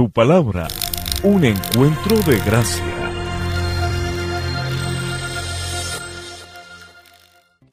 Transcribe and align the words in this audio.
Tu 0.00 0.08
palabra, 0.08 0.66
un 1.24 1.44
encuentro 1.44 2.16
de 2.20 2.38
gracia. 2.38 2.82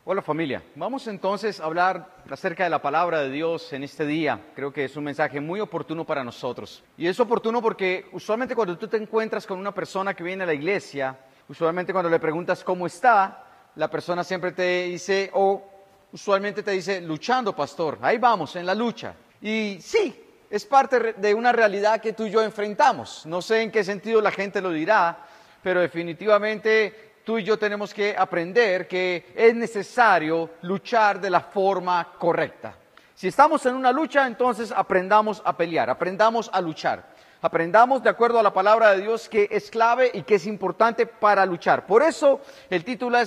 Hola 0.04 0.22
familia, 0.22 0.62
vamos 0.76 1.08
entonces 1.08 1.62
a 1.62 1.64
hablar 1.64 2.18
acerca 2.30 2.66
de 2.66 2.70
la 2.70 2.82
palabra 2.82 3.22
de 3.22 3.30
Dios 3.30 3.72
en 3.72 3.86
este 3.86 4.06
día. 4.06 4.42
Creo 4.54 4.74
que 4.74 4.84
es 4.84 4.98
un 4.98 5.06
mensaje 5.06 5.40
muy 5.40 5.62
oportuno 5.62 6.04
para 6.04 6.22
nosotros. 6.22 6.84
Y 6.98 7.08
es 7.08 7.18
oportuno 7.18 7.62
porque 7.62 8.10
usualmente 8.12 8.56
cuando 8.56 8.78
tú 8.78 8.90
te 8.90 8.98
encuentras 8.98 9.48
con 9.48 9.58
una 9.58 9.74
persona 9.74 10.14
que 10.14 10.26
viene 10.26 10.44
a 10.44 10.48
la 10.48 10.54
iglesia, 10.54 11.18
usualmente 11.48 11.94
cuando 11.94 12.10
le 12.10 12.20
preguntas 12.20 12.62
cómo 12.62 12.88
está, 12.88 13.72
la 13.76 13.90
persona 13.90 14.26
siempre 14.26 14.52
te 14.52 14.84
dice, 14.84 15.32
o 15.34 15.64
usualmente 16.12 16.62
te 16.62 16.72
dice, 16.72 17.00
luchando, 17.00 17.56
pastor, 17.56 17.98
ahí 18.02 18.18
vamos, 18.18 18.54
en 18.58 18.66
la 18.66 18.76
lucha. 18.76 19.16
Y 19.42 19.78
sí, 19.80 20.27
es 20.50 20.66
parte 20.66 21.14
de 21.14 21.34
una 21.34 21.52
realidad 21.52 22.00
que 22.00 22.14
tú 22.14 22.26
y 22.26 22.32
yo 22.32 22.42
enfrentamos. 22.42 23.26
No 23.26 23.42
sé 23.42 23.62
en 23.62 23.72
qué 23.72 23.84
sentido 23.84 24.22
la 24.22 24.32
gente 24.32 24.62
lo 24.62 24.72
dirá, 24.72 25.18
pero 25.62 25.82
definitivamente 25.82 27.20
tú 27.24 27.38
y 27.38 27.44
yo 27.44 27.58
tenemos 27.58 27.94
que 27.94 28.16
aprender 28.18 28.88
que 28.88 29.34
es 29.36 29.54
necesario 29.54 30.52
luchar 30.62 31.20
de 31.20 31.30
la 31.30 31.42
forma 31.42 32.14
correcta. 32.18 32.76
Si 33.14 33.28
estamos 33.28 33.66
en 33.66 33.76
una 33.76 33.92
lucha, 33.92 34.28
entonces 34.28 34.72
aprendamos 34.72 35.42
a 35.44 35.58
pelear, 35.58 35.90
aprendamos 35.90 36.50
a 36.54 36.62
luchar. 36.62 37.18
Aprendamos 37.42 38.02
de 38.02 38.10
acuerdo 38.10 38.40
a 38.40 38.44
la 38.44 38.54
palabra 38.54 38.92
de 38.92 39.02
Dios 39.02 39.30
que 39.30 39.48
es 39.52 39.70
clave 39.70 40.10
y 40.14 40.24
que 40.24 40.36
es 40.36 40.48
importante 40.48 41.06
para 41.06 41.46
luchar. 41.46 41.86
Por 41.86 42.02
eso 42.02 42.42
el 42.70 42.84
título, 42.84 43.20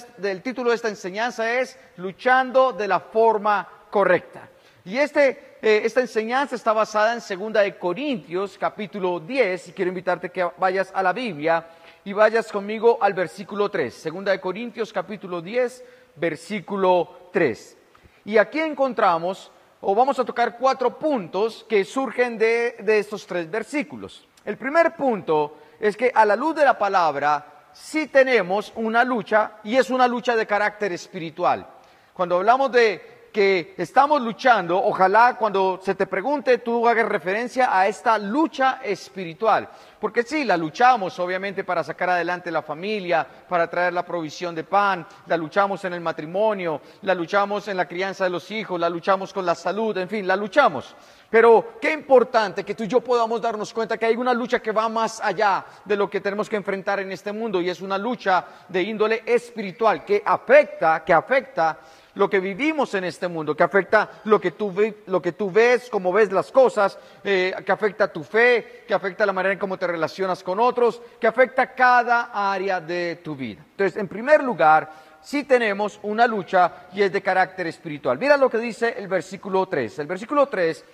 título 0.42 0.70
de 0.70 0.76
esta 0.76 0.88
enseñanza 0.88 1.52
es 1.60 1.78
Luchando 1.96 2.72
de 2.72 2.88
la 2.88 3.00
forma 3.00 3.68
correcta. 3.90 4.48
Y 4.84 4.98
este, 4.98 5.49
eh, 5.62 5.82
esta 5.84 6.00
enseñanza 6.00 6.54
está 6.54 6.72
basada 6.72 7.12
en 7.12 7.20
2 7.20 7.52
de 7.52 7.76
Corintios, 7.76 8.56
capítulo 8.56 9.20
10, 9.20 9.68
y 9.68 9.72
quiero 9.72 9.90
invitarte 9.90 10.30
que 10.30 10.48
vayas 10.56 10.90
a 10.94 11.02
la 11.02 11.12
Biblia 11.12 11.66
y 12.02 12.14
vayas 12.14 12.50
conmigo 12.50 12.96
al 12.98 13.12
versículo 13.12 13.68
3. 13.68 14.08
2 14.10 14.24
de 14.24 14.40
Corintios, 14.40 14.90
capítulo 14.90 15.42
10, 15.42 15.84
versículo 16.16 17.28
3. 17.30 17.76
Y 18.24 18.38
aquí 18.38 18.58
encontramos, 18.58 19.52
o 19.82 19.94
vamos 19.94 20.18
a 20.18 20.24
tocar 20.24 20.56
cuatro 20.56 20.98
puntos 20.98 21.66
que 21.68 21.84
surgen 21.84 22.38
de, 22.38 22.76
de 22.80 22.98
estos 22.98 23.26
tres 23.26 23.50
versículos. 23.50 24.26
El 24.46 24.56
primer 24.56 24.96
punto 24.96 25.58
es 25.78 25.94
que 25.94 26.10
a 26.14 26.24
la 26.24 26.36
luz 26.36 26.54
de 26.54 26.64
la 26.64 26.78
palabra 26.78 27.68
sí 27.74 28.06
tenemos 28.06 28.72
una 28.76 29.04
lucha 29.04 29.58
y 29.62 29.76
es 29.76 29.90
una 29.90 30.08
lucha 30.08 30.34
de 30.36 30.46
carácter 30.46 30.92
espiritual. 30.92 31.66
Cuando 32.14 32.36
hablamos 32.36 32.72
de 32.72 33.19
que 33.32 33.74
estamos 33.76 34.20
luchando, 34.20 34.82
ojalá 34.82 35.36
cuando 35.38 35.80
se 35.82 35.94
te 35.94 36.06
pregunte 36.06 36.58
tú 36.58 36.88
hagas 36.88 37.08
referencia 37.08 37.76
a 37.76 37.86
esta 37.86 38.18
lucha 38.18 38.80
espiritual. 38.82 39.68
Porque 40.00 40.22
sí, 40.22 40.44
la 40.44 40.56
luchamos 40.56 41.18
obviamente 41.18 41.62
para 41.62 41.84
sacar 41.84 42.08
adelante 42.10 42.50
la 42.50 42.62
familia, 42.62 43.26
para 43.48 43.68
traer 43.68 43.92
la 43.92 44.04
provisión 44.04 44.54
de 44.54 44.64
pan, 44.64 45.06
la 45.26 45.36
luchamos 45.36 45.84
en 45.84 45.92
el 45.92 46.00
matrimonio, 46.00 46.80
la 47.02 47.14
luchamos 47.14 47.68
en 47.68 47.76
la 47.76 47.86
crianza 47.86 48.24
de 48.24 48.30
los 48.30 48.50
hijos, 48.50 48.80
la 48.80 48.88
luchamos 48.88 49.32
con 49.32 49.44
la 49.44 49.54
salud, 49.54 49.96
en 49.98 50.08
fin, 50.08 50.26
la 50.26 50.36
luchamos. 50.36 50.96
Pero 51.28 51.74
qué 51.80 51.92
importante 51.92 52.64
que 52.64 52.74
tú 52.74 52.84
y 52.84 52.88
yo 52.88 53.00
podamos 53.02 53.40
darnos 53.42 53.72
cuenta 53.74 53.98
que 53.98 54.06
hay 54.06 54.16
una 54.16 54.32
lucha 54.32 54.60
que 54.60 54.72
va 54.72 54.88
más 54.88 55.20
allá 55.20 55.66
de 55.84 55.96
lo 55.96 56.08
que 56.08 56.20
tenemos 56.20 56.48
que 56.48 56.56
enfrentar 56.56 56.98
en 57.00 57.12
este 57.12 57.32
mundo 57.32 57.60
y 57.60 57.68
es 57.68 57.80
una 57.80 57.98
lucha 57.98 58.44
de 58.68 58.82
índole 58.82 59.22
espiritual 59.26 60.04
que 60.04 60.22
afecta, 60.24 61.04
que 61.04 61.12
afecta 61.12 61.78
lo 62.14 62.28
que 62.28 62.40
vivimos 62.40 62.94
en 62.94 63.04
este 63.04 63.28
mundo, 63.28 63.56
que 63.56 63.62
afecta 63.62 64.10
lo 64.24 64.40
que 64.40 64.52
tú, 64.52 64.74
lo 65.06 65.22
que 65.22 65.32
tú 65.32 65.50
ves, 65.50 65.88
cómo 65.90 66.12
ves 66.12 66.32
las 66.32 66.50
cosas, 66.50 66.98
eh, 67.22 67.54
que 67.64 67.72
afecta 67.72 68.12
tu 68.12 68.24
fe, 68.24 68.84
que 68.86 68.94
afecta 68.94 69.26
la 69.26 69.32
manera 69.32 69.52
en 69.52 69.58
cómo 69.58 69.78
te 69.78 69.86
relacionas 69.86 70.42
con 70.42 70.58
otros, 70.58 71.00
que 71.20 71.26
afecta 71.26 71.74
cada 71.74 72.30
área 72.32 72.80
de 72.80 73.20
tu 73.22 73.36
vida. 73.36 73.62
Entonces, 73.70 73.96
en 73.96 74.08
primer 74.08 74.42
lugar, 74.42 74.90
sí 75.22 75.44
tenemos 75.44 76.00
una 76.02 76.26
lucha 76.26 76.88
y 76.92 77.02
es 77.02 77.12
de 77.12 77.22
carácter 77.22 77.66
espiritual. 77.66 78.18
Mira 78.18 78.36
lo 78.36 78.50
que 78.50 78.58
dice 78.58 78.94
el 78.96 79.08
versículo 79.08 79.66
3. 79.66 80.00
El 80.00 80.06
versículo 80.06 80.46
3, 80.46 80.84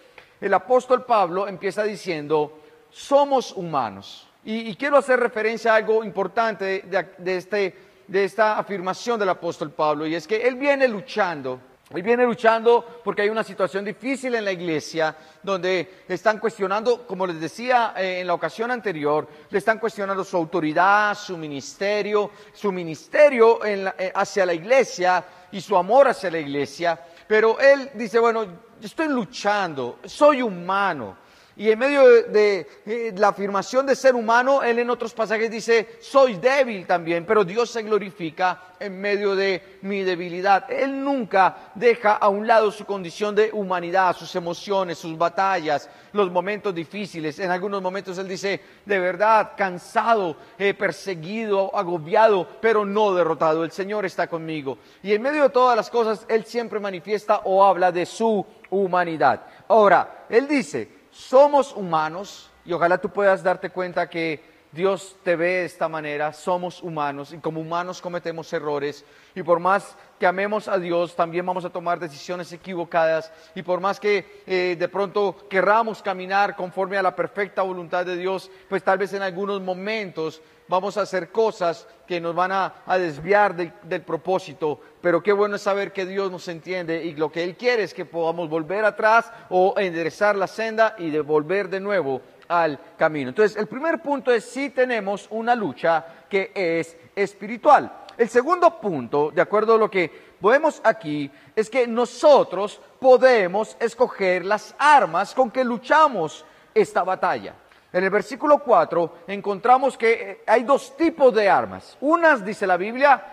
el 0.41 0.55
apóstol 0.55 1.05
Pablo 1.05 1.49
empieza 1.49 1.83
diciendo, 1.85 2.61
somos 2.91 3.53
humanos. 3.53 4.29
Y, 4.49 4.77
quiero 4.77 4.97
hacer 4.97 5.19
referencia 5.19 5.73
a 5.73 5.77
algo 5.77 6.05
importante 6.05 6.85
de 7.19 7.37
este 7.37 7.86
de 8.07 8.25
esta 8.25 8.59
afirmación 8.59 9.19
del 9.19 9.29
apóstol 9.29 9.71
Pablo 9.71 10.07
y 10.07 10.15
es 10.15 10.27
que 10.27 10.47
él 10.47 10.57
viene 10.57 10.89
luchando. 10.89 11.61
Él 11.91 12.03
viene 12.03 12.25
luchando 12.25 13.01
porque 13.05 13.23
hay 13.23 13.29
una 13.29 13.45
situación 13.45 13.85
difícil 13.85 14.35
en 14.35 14.45
la 14.45 14.51
iglesia 14.51 15.17
donde 15.41 16.03
están 16.09 16.41
cuestionando, 16.41 17.07
como 17.07 17.29
les 17.29 17.41
decía 17.41 17.95
eh, 17.97 18.21
en 18.21 18.27
la 18.27 18.35
ocasión 18.35 18.73
anterior, 18.73 19.29
le 19.51 19.59
están 19.59 19.79
cuestionando 19.79 20.25
su 20.25 20.37
autoridad, 20.37 21.17
su 21.17 21.37
ministerio, 21.37 22.33
su 22.53 22.73
ministerio 22.73 23.65
eh, 23.65 24.13
hacia 24.13 24.45
la 24.45 24.55
iglesia 24.55 25.25
y 25.53 25.61
su 25.61 25.77
amor 25.77 26.09
hacia 26.09 26.29
la 26.29 26.41
iglesia. 26.41 27.01
Pero 27.29 27.59
él 27.61 27.91
dice, 27.95 28.19
bueno, 28.19 28.45
estoy 28.83 29.07
luchando, 29.07 30.01
soy 30.05 30.43
humano, 30.43 31.17
y 31.59 31.71
en 31.71 31.79
medio 31.79 32.23
de, 32.25 32.67
eh, 32.85 33.15
la 33.17 33.29
afirmación 33.29 33.87
de 33.87 33.97
ser 33.97 34.15
humano, 34.15 34.63
él 34.63 34.79
en 34.79 34.91
otros 34.91 35.15
pasajes 35.15 35.51
dice, 35.51 35.97
soy 36.01 36.35
débil 36.35 36.87
también, 36.87 37.25
pero 37.25 37.45
Dios 37.45 37.71
se 37.71 37.83
glorifica 37.83 38.75
en 38.79 39.01
medio 39.01 39.35
de 39.35 39.79
mi 39.81 40.03
debilidad. 40.03 40.71
Él 40.71 41.03
nunca 41.03 41.73
deja 41.75 42.13
a 42.13 42.29
un 42.29 42.47
lado 42.47 42.71
su 42.71 42.85
condición 42.85 43.35
de 43.35 43.49
humanidad, 43.55 44.15
sus 44.15 44.37
emociones, 44.37 44.99
sus 44.99 45.17
batallas, 45.17 45.89
los 46.13 46.31
momentos 46.31 46.75
difíciles. 46.75 47.39
En 47.39 47.51
algunos 47.51 47.81
momentos 47.81 48.19
él 48.19 48.29
dice, 48.29 48.61
de 48.85 48.99
verdad, 48.99 49.53
cansado, 49.57 50.37
eh, 50.59 50.75
perseguido, 50.75 51.75
agobiado, 51.75 52.47
pero 52.61 52.85
no 52.85 53.15
derrotado. 53.15 53.65
El 53.65 53.73
Señor 53.73 54.05
está 54.05 54.27
conmigo. 54.27 54.77
Y 55.03 55.15
en 55.15 55.23
medio 55.23 55.45
de 55.45 55.51
todas 55.51 55.75
las 55.75 55.89
cosas, 55.89 56.27
él 56.29 56.45
siempre 56.45 56.81
manifiesta 56.81 57.41
o 57.45 57.65
habla 57.65 57.91
de 57.91 58.05
su 58.05 58.45
humanidad. 58.69 59.41
Ahora, 59.69 60.27
él 60.29 60.47
dice, 60.47 60.96
somos 61.17 61.73
humanos 61.73 62.51
y 62.65 62.73
ojalá 62.73 62.99
tú 62.99 63.09
puedas 63.09 63.43
darte 63.43 63.71
cuenta 63.71 64.09
que 64.11 64.57
Dios 64.73 65.17
te 65.23 65.37
ve 65.37 65.47
de 65.47 65.65
esta 65.65 65.89
manera, 65.89 66.35
somos 66.35 66.83
humanos 66.83 67.33
y 67.33 67.39
como 67.39 67.63
humanos 67.63 68.03
cometemos 68.03 68.53
errores. 68.53 69.05
Y 69.35 69.43
por 69.43 69.59
más 69.59 69.97
que 70.19 70.27
amemos 70.27 70.69
a 70.69 70.79
Dios 70.79 71.17
también 71.17 71.47
vamos 71.47 71.65
a 71.65 71.71
tomar 71.71 71.99
decisiones 71.99 72.53
equivocadas. 72.53 73.33
Y 73.55 73.63
por 73.63 73.81
más 73.81 73.99
que 73.99 74.43
eh, 74.47 74.77
de 74.79 74.89
pronto 74.89 75.49
querramos 75.49 76.03
caminar 76.03 76.55
conforme 76.57 76.99
a 76.99 77.03
la 77.03 77.17
perfecta 77.17 77.63
voluntad 77.63 78.05
de 78.05 78.17
Dios, 78.17 78.51
pues 78.69 78.83
tal 78.83 78.99
vez 78.99 79.15
en 79.15 79.23
algunos 79.23 79.63
momentos 79.63 80.43
vamos 80.69 80.97
a 80.97 81.03
hacer 81.03 81.31
cosas 81.31 81.87
que 82.07 82.21
nos 82.21 82.35
van 82.35 82.53
a, 82.53 82.75
desviar 82.99 83.55
del 83.55 84.03
propósito, 84.03 84.81
pero 85.01 85.23
qué 85.23 85.33
bueno 85.33 85.57
es 85.57 85.63
saber 85.63 85.93
que 85.93 86.07
Dios 86.07 86.31
nos 86.31 86.47
entiende 86.49 87.05
y 87.05 87.15
lo 87.15 87.31
que 87.31 87.45
Él 87.45 87.57
quiere 87.57 87.83
es 87.83 87.95
que 87.95 88.05
podamos 88.05 88.49
volver 88.49 88.85
atrás 88.85 89.31
o 89.51 89.75
enderezar 89.77 90.37
la 90.37 90.47
senda 90.47 90.95
y 90.99 91.11
devolver 91.11 91.69
de 91.69 91.81
nuevo 91.81 92.21
al 92.49 92.79
camino. 92.97 93.31
Entonces, 93.31 93.57
el 93.57 93.67
primer 93.67 94.01
punto 94.01 94.33
es 94.33 94.45
si 94.45 94.71
tenemos 94.71 95.27
una 95.31 95.55
lucha 95.55 96.05
que 96.29 96.53
es 96.55 96.97
espiritual. 97.15 97.93
El 98.17 98.29
segundo 98.29 98.81
punto, 98.81 99.31
de 99.31 99.43
acuerdo 99.43 99.75
a 99.75 99.79
lo 99.79 99.91
que 99.91 100.35
vemos 100.41 100.81
aquí, 100.85 101.31
es 101.55 101.69
que 101.69 101.87
nosotros 101.87 102.81
podemos 102.99 103.77
escoger 103.79 104.45
las 104.45 104.75
armas 104.79 105.35
con 105.35 105.51
que 105.51 105.65
luchamos 105.65 106.45
esta 106.75 107.03
batalla. 107.03 107.55
En 107.97 108.05
el 108.05 108.11
versículo 108.11 108.59
4 108.59 109.11
encontramos 109.27 109.97
que 109.97 110.13
eh, 110.13 110.43
hay 110.47 110.65
dos 110.65 110.95
tipos 110.99 111.33
de 111.33 111.49
armas. 111.49 111.97
Unas, 112.03 112.45
dice 112.45 112.67
la 112.67 112.77
Biblia, 112.77 113.25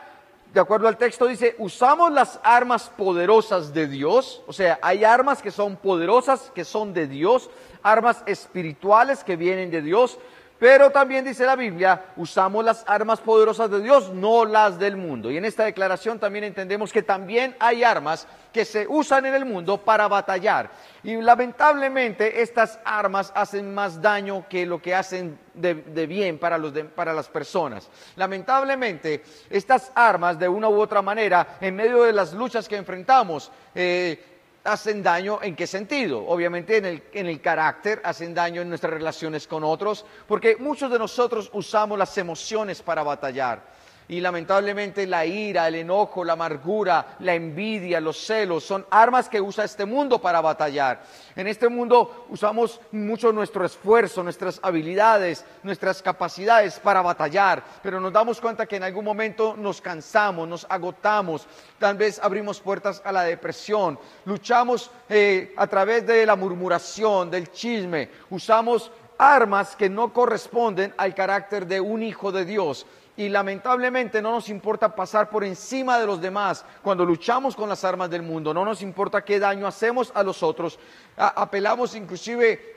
de 0.54 0.60
acuerdo 0.62 0.88
al 0.88 0.96
texto, 0.96 1.28
dice, 1.28 1.54
usamos 1.58 2.14
las 2.14 2.40
armas 2.46 2.90
poderosas 2.96 3.74
de 3.74 3.88
Dios, 3.88 4.42
o 4.48 4.54
sea, 4.54 4.80
hay 4.82 5.04
armas 5.04 5.42
que 5.42 5.52
son 5.52 5.76
poderosas, 5.76 6.50
que 6.56 6.64
son 6.64 6.94
de 6.94 7.08
Dios, 7.08 7.50
armas 7.82 8.24
espirituales 8.26 9.26
que 9.26 9.36
vienen 9.36 9.70
de 9.70 9.82
Dios, 9.82 10.18
pero 10.64 10.92
también 10.92 11.26
dice 11.26 11.46
la 11.46 11.58
Biblia, 11.58 12.06
usamos 12.16 12.64
las 12.64 12.86
armas 12.88 13.20
poderosas 13.20 13.70
de 13.70 13.82
Dios, 13.82 14.14
no 14.14 14.46
las 14.46 14.80
del 14.80 14.96
mundo. 14.96 15.30
Y 15.30 15.36
en 15.36 15.44
esta 15.44 15.66
declaración 15.66 16.20
también 16.20 16.46
entendemos 16.46 16.94
que 16.94 17.04
también 17.04 17.54
hay 17.60 17.84
armas 17.84 18.26
que 18.54 18.64
se 18.64 18.88
usan 18.88 19.26
en 19.26 19.34
el 19.34 19.44
mundo 19.44 19.78
para 19.80 20.08
batallar. 20.08 20.72
Y 21.04 21.18
lamentablemente 21.18 22.42
estas 22.42 22.80
armas 22.86 23.34
hacen 23.36 23.74
más 23.74 24.02
daño 24.02 24.46
que 24.48 24.66
lo 24.66 24.82
que 24.82 24.96
hacen 24.96 25.38
de, 25.54 25.74
bien 26.08 26.40
para, 26.40 26.58
los 26.58 26.72
para 26.96 27.12
las 27.12 27.28
personas. 27.28 27.90
Lamentablemente 28.16 29.22
estas 29.50 29.92
armas 29.94 30.40
de 30.40 30.48
una 30.48 30.70
u 30.70 30.80
otra 30.80 31.02
manera, 31.02 31.58
en 31.60 31.76
medio 31.76 32.04
de 32.04 32.14
las 32.14 32.32
luchas 32.32 32.70
que 32.70 32.78
enfrentamos, 32.78 33.52
eh, 33.76 34.33
hacen 34.64 35.04
daño 35.04 35.40
en 35.42 35.56
qué 35.56 35.68
sentido? 35.68 36.26
Obviamente 36.26 36.78
en 36.78 36.86
el, 36.86 37.04
en 37.14 37.28
el, 37.28 37.42
carácter, 37.42 38.02
hacen 38.04 38.34
daño 38.34 38.62
en 38.62 38.70
nuestras 38.70 38.94
relaciones 38.94 39.48
con 39.48 39.64
otros, 39.64 40.06
porque 40.28 40.56
muchos 40.58 40.92
de 40.92 41.00
nosotros 41.00 41.50
usamos 41.54 41.98
las 41.98 42.18
emociones 42.18 42.82
para 42.82 43.04
batallar. 43.04 43.73
Y 44.08 44.20
lamentablemente 44.20 45.08
la 45.08 45.26
ira, 45.26 45.68
el 45.68 45.76
enojo, 45.76 46.24
la 46.24 46.34
amargura, 46.34 47.16
la 47.20 47.34
envidia, 47.34 48.02
los 48.02 48.18
celos 48.18 48.64
son 48.64 48.86
armas 48.90 49.30
que 49.30 49.40
usa 49.40 49.64
este 49.64 49.86
mundo 49.86 50.20
para 50.20 50.42
batallar. 50.42 51.04
En 51.36 51.48
este 51.48 51.70
mundo 51.70 52.26
usamos 52.30 52.82
mucho 52.92 53.32
nuestro 53.32 53.66
esfuerzo, 53.66 54.24
nuestras 54.24 54.60
habilidades, 54.62 55.46
nuestras 55.64 56.02
capacidades 56.02 56.80
para 56.80 57.02
batallar, 57.02 57.64
pero 57.82 58.00
nos 58.00 58.12
damos 58.12 58.42
cuenta 58.42 58.66
que 58.66 58.76
en 58.76 58.84
algún 58.84 59.06
momento 59.06 59.56
nos 59.58 59.82
cansamos, 59.82 60.48
nos 60.48 60.66
agotamos, 60.70 61.48
tal 61.80 61.96
vez 61.98 62.20
abrimos 62.22 62.60
puertas 62.60 63.02
a 63.06 63.12
la 63.12 63.24
depresión, 63.24 63.98
luchamos 64.26 64.92
eh, 65.10 65.54
a 65.58 65.68
través 65.68 66.06
de 66.06 66.26
la 66.26 66.36
murmuración, 66.36 67.32
del 67.32 67.52
chisme, 67.52 68.10
usamos 68.30 68.92
armas 69.18 69.76
que 69.76 69.90
no 69.90 70.12
corresponden 70.12 70.94
al 70.98 71.16
carácter 71.16 71.66
de 71.68 71.80
un 71.80 72.04
hijo 72.04 72.32
de 72.32 72.46
Dios 72.46 72.86
y 73.16 73.30
lamentablemente 73.30 74.22
no 74.22 74.32
nos 74.32 74.50
importa 74.50 74.96
pasar 74.96 75.30
por 75.30 75.44
encima 75.44 76.00
de 76.00 76.06
los 76.06 76.20
demás 76.20 76.66
cuando 76.82 77.06
luchamos 77.06 77.56
con 77.56 77.70
las 77.70 77.84
armas 77.84 78.10
del 78.10 78.24
mundo, 78.24 78.54
no 78.54 78.66
nos 78.66 78.82
importa 78.82 79.24
qué 79.24 79.40
daño 79.40 79.68
hacemos 79.68 80.12
a 80.16 80.24
los 80.24 80.42
otros, 80.42 80.80
apelamos 81.16 81.96
inclusive 81.96 82.74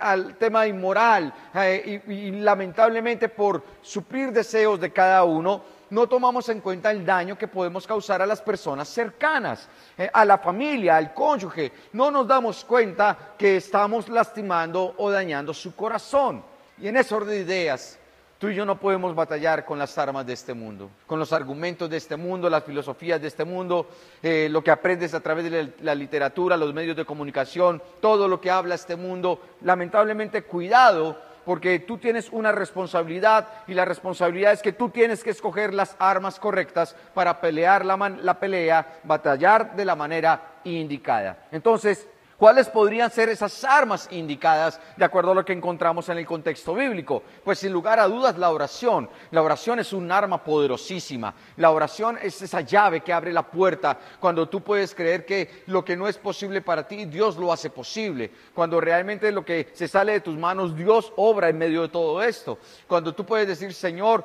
al 0.00 0.36
tema 0.36 0.66
inmoral 0.66 1.32
eh, 1.54 2.02
y, 2.06 2.30
lamentablemente 2.30 3.28
por 3.28 3.62
suplir 3.82 4.32
deseos 4.32 4.80
de 4.80 4.90
cada 4.90 5.22
uno, 5.24 5.62
no 5.90 6.08
tomamos 6.08 6.48
en 6.48 6.60
cuenta 6.60 6.90
el 6.90 7.04
daño 7.04 7.36
que 7.36 7.46
podemos 7.46 7.86
causar 7.86 8.22
a 8.22 8.26
las 8.26 8.40
personas 8.40 8.88
cercanas, 8.88 9.68
eh, 9.98 10.10
a 10.12 10.24
la 10.24 10.38
familia, 10.38 10.96
al 10.96 11.12
cónyuge. 11.12 11.70
No 11.92 12.10
nos 12.10 12.26
damos 12.26 12.64
cuenta 12.64 13.34
que 13.38 13.58
estamos 13.58 14.08
lastimando 14.08 14.94
o 14.96 15.10
dañando 15.10 15.54
su 15.54 15.76
corazón. 15.76 16.42
Y 16.78 16.88
en 16.88 16.96
ese 16.96 17.14
orden 17.14 17.30
de 17.30 17.40
ideas, 17.40 17.98
Tú 18.44 18.50
y 18.50 18.54
yo 18.56 18.66
no 18.66 18.78
podemos 18.78 19.14
batallar 19.14 19.64
con 19.64 19.78
las 19.78 19.96
armas 19.96 20.26
de 20.26 20.34
este 20.34 20.52
mundo, 20.52 20.90
con 21.06 21.18
los 21.18 21.32
argumentos 21.32 21.88
de 21.88 21.96
este 21.96 22.14
mundo, 22.14 22.50
las 22.50 22.62
filosofías 22.62 23.18
de 23.18 23.28
este 23.28 23.42
mundo, 23.42 23.88
eh, 24.22 24.48
lo 24.50 24.62
que 24.62 24.70
aprendes 24.70 25.14
a 25.14 25.20
través 25.20 25.50
de 25.50 25.72
la, 25.80 25.94
literatura, 25.94 26.58
los 26.58 26.74
medios 26.74 26.94
de 26.94 27.06
comunicación, 27.06 27.80
todo 28.02 28.28
lo 28.28 28.42
que 28.42 28.50
habla 28.50 28.74
este 28.74 28.96
mundo. 28.96 29.40
Lamentablemente, 29.62 30.42
cuidado, 30.42 31.18
porque 31.46 31.78
tú 31.78 31.96
tienes 31.96 32.28
una 32.32 32.52
responsabilidad 32.52 33.48
y 33.66 33.72
la 33.72 33.86
responsabilidad 33.86 34.52
es 34.52 34.60
que 34.60 34.74
tú 34.74 34.90
tienes 34.90 35.24
que 35.24 35.30
escoger 35.30 35.72
las 35.72 35.96
armas 35.98 36.38
correctas 36.38 36.94
para 37.14 37.40
pelear 37.40 37.82
la, 37.82 37.96
la 37.96 38.38
pelea, 38.38 39.00
batallar 39.04 39.74
de 39.74 39.86
la 39.86 39.96
manera 39.96 40.60
indicada. 40.64 41.46
Entonces, 41.50 42.06
¿Cuáles 42.36 42.68
podrían 42.68 43.10
ser 43.10 43.28
esas 43.28 43.62
armas 43.62 44.08
indicadas 44.10 44.80
de 44.96 45.04
acuerdo 45.04 45.30
a 45.30 45.34
lo 45.36 45.44
que 45.44 45.52
encontramos 45.52 46.08
en 46.08 46.18
el 46.18 46.26
contexto 46.26 46.74
bíblico? 46.74 47.22
Pues 47.44 47.60
sin 47.60 47.72
lugar 47.72 48.00
a 48.00 48.08
dudas 48.08 48.36
la 48.38 48.50
oración. 48.50 49.08
La 49.30 49.42
oración 49.42 49.78
es 49.78 49.92
un 49.92 50.10
arma 50.10 50.42
poderosísima. 50.42 51.32
La 51.56 51.70
oración 51.70 52.18
es 52.20 52.42
esa 52.42 52.62
llave 52.62 53.02
que 53.02 53.12
abre 53.12 53.32
la 53.32 53.44
puerta 53.44 53.98
cuando 54.18 54.48
tú 54.48 54.62
puedes 54.62 54.94
creer 54.94 55.24
que 55.24 55.62
lo 55.66 55.84
que 55.84 55.96
no 55.96 56.08
es 56.08 56.18
posible 56.18 56.60
para 56.60 56.88
ti, 56.88 57.04
Dios 57.04 57.36
lo 57.36 57.52
hace 57.52 57.70
posible. 57.70 58.30
Cuando 58.52 58.80
realmente 58.80 59.30
lo 59.30 59.44
que 59.44 59.70
se 59.72 59.86
sale 59.86 60.12
de 60.12 60.20
tus 60.20 60.36
manos, 60.36 60.76
Dios 60.76 61.12
obra 61.16 61.48
en 61.48 61.58
medio 61.58 61.82
de 61.82 61.88
todo 61.88 62.20
esto. 62.20 62.58
Cuando 62.88 63.14
tú 63.14 63.24
puedes 63.24 63.46
decir, 63.46 63.72
Señor, 63.72 64.24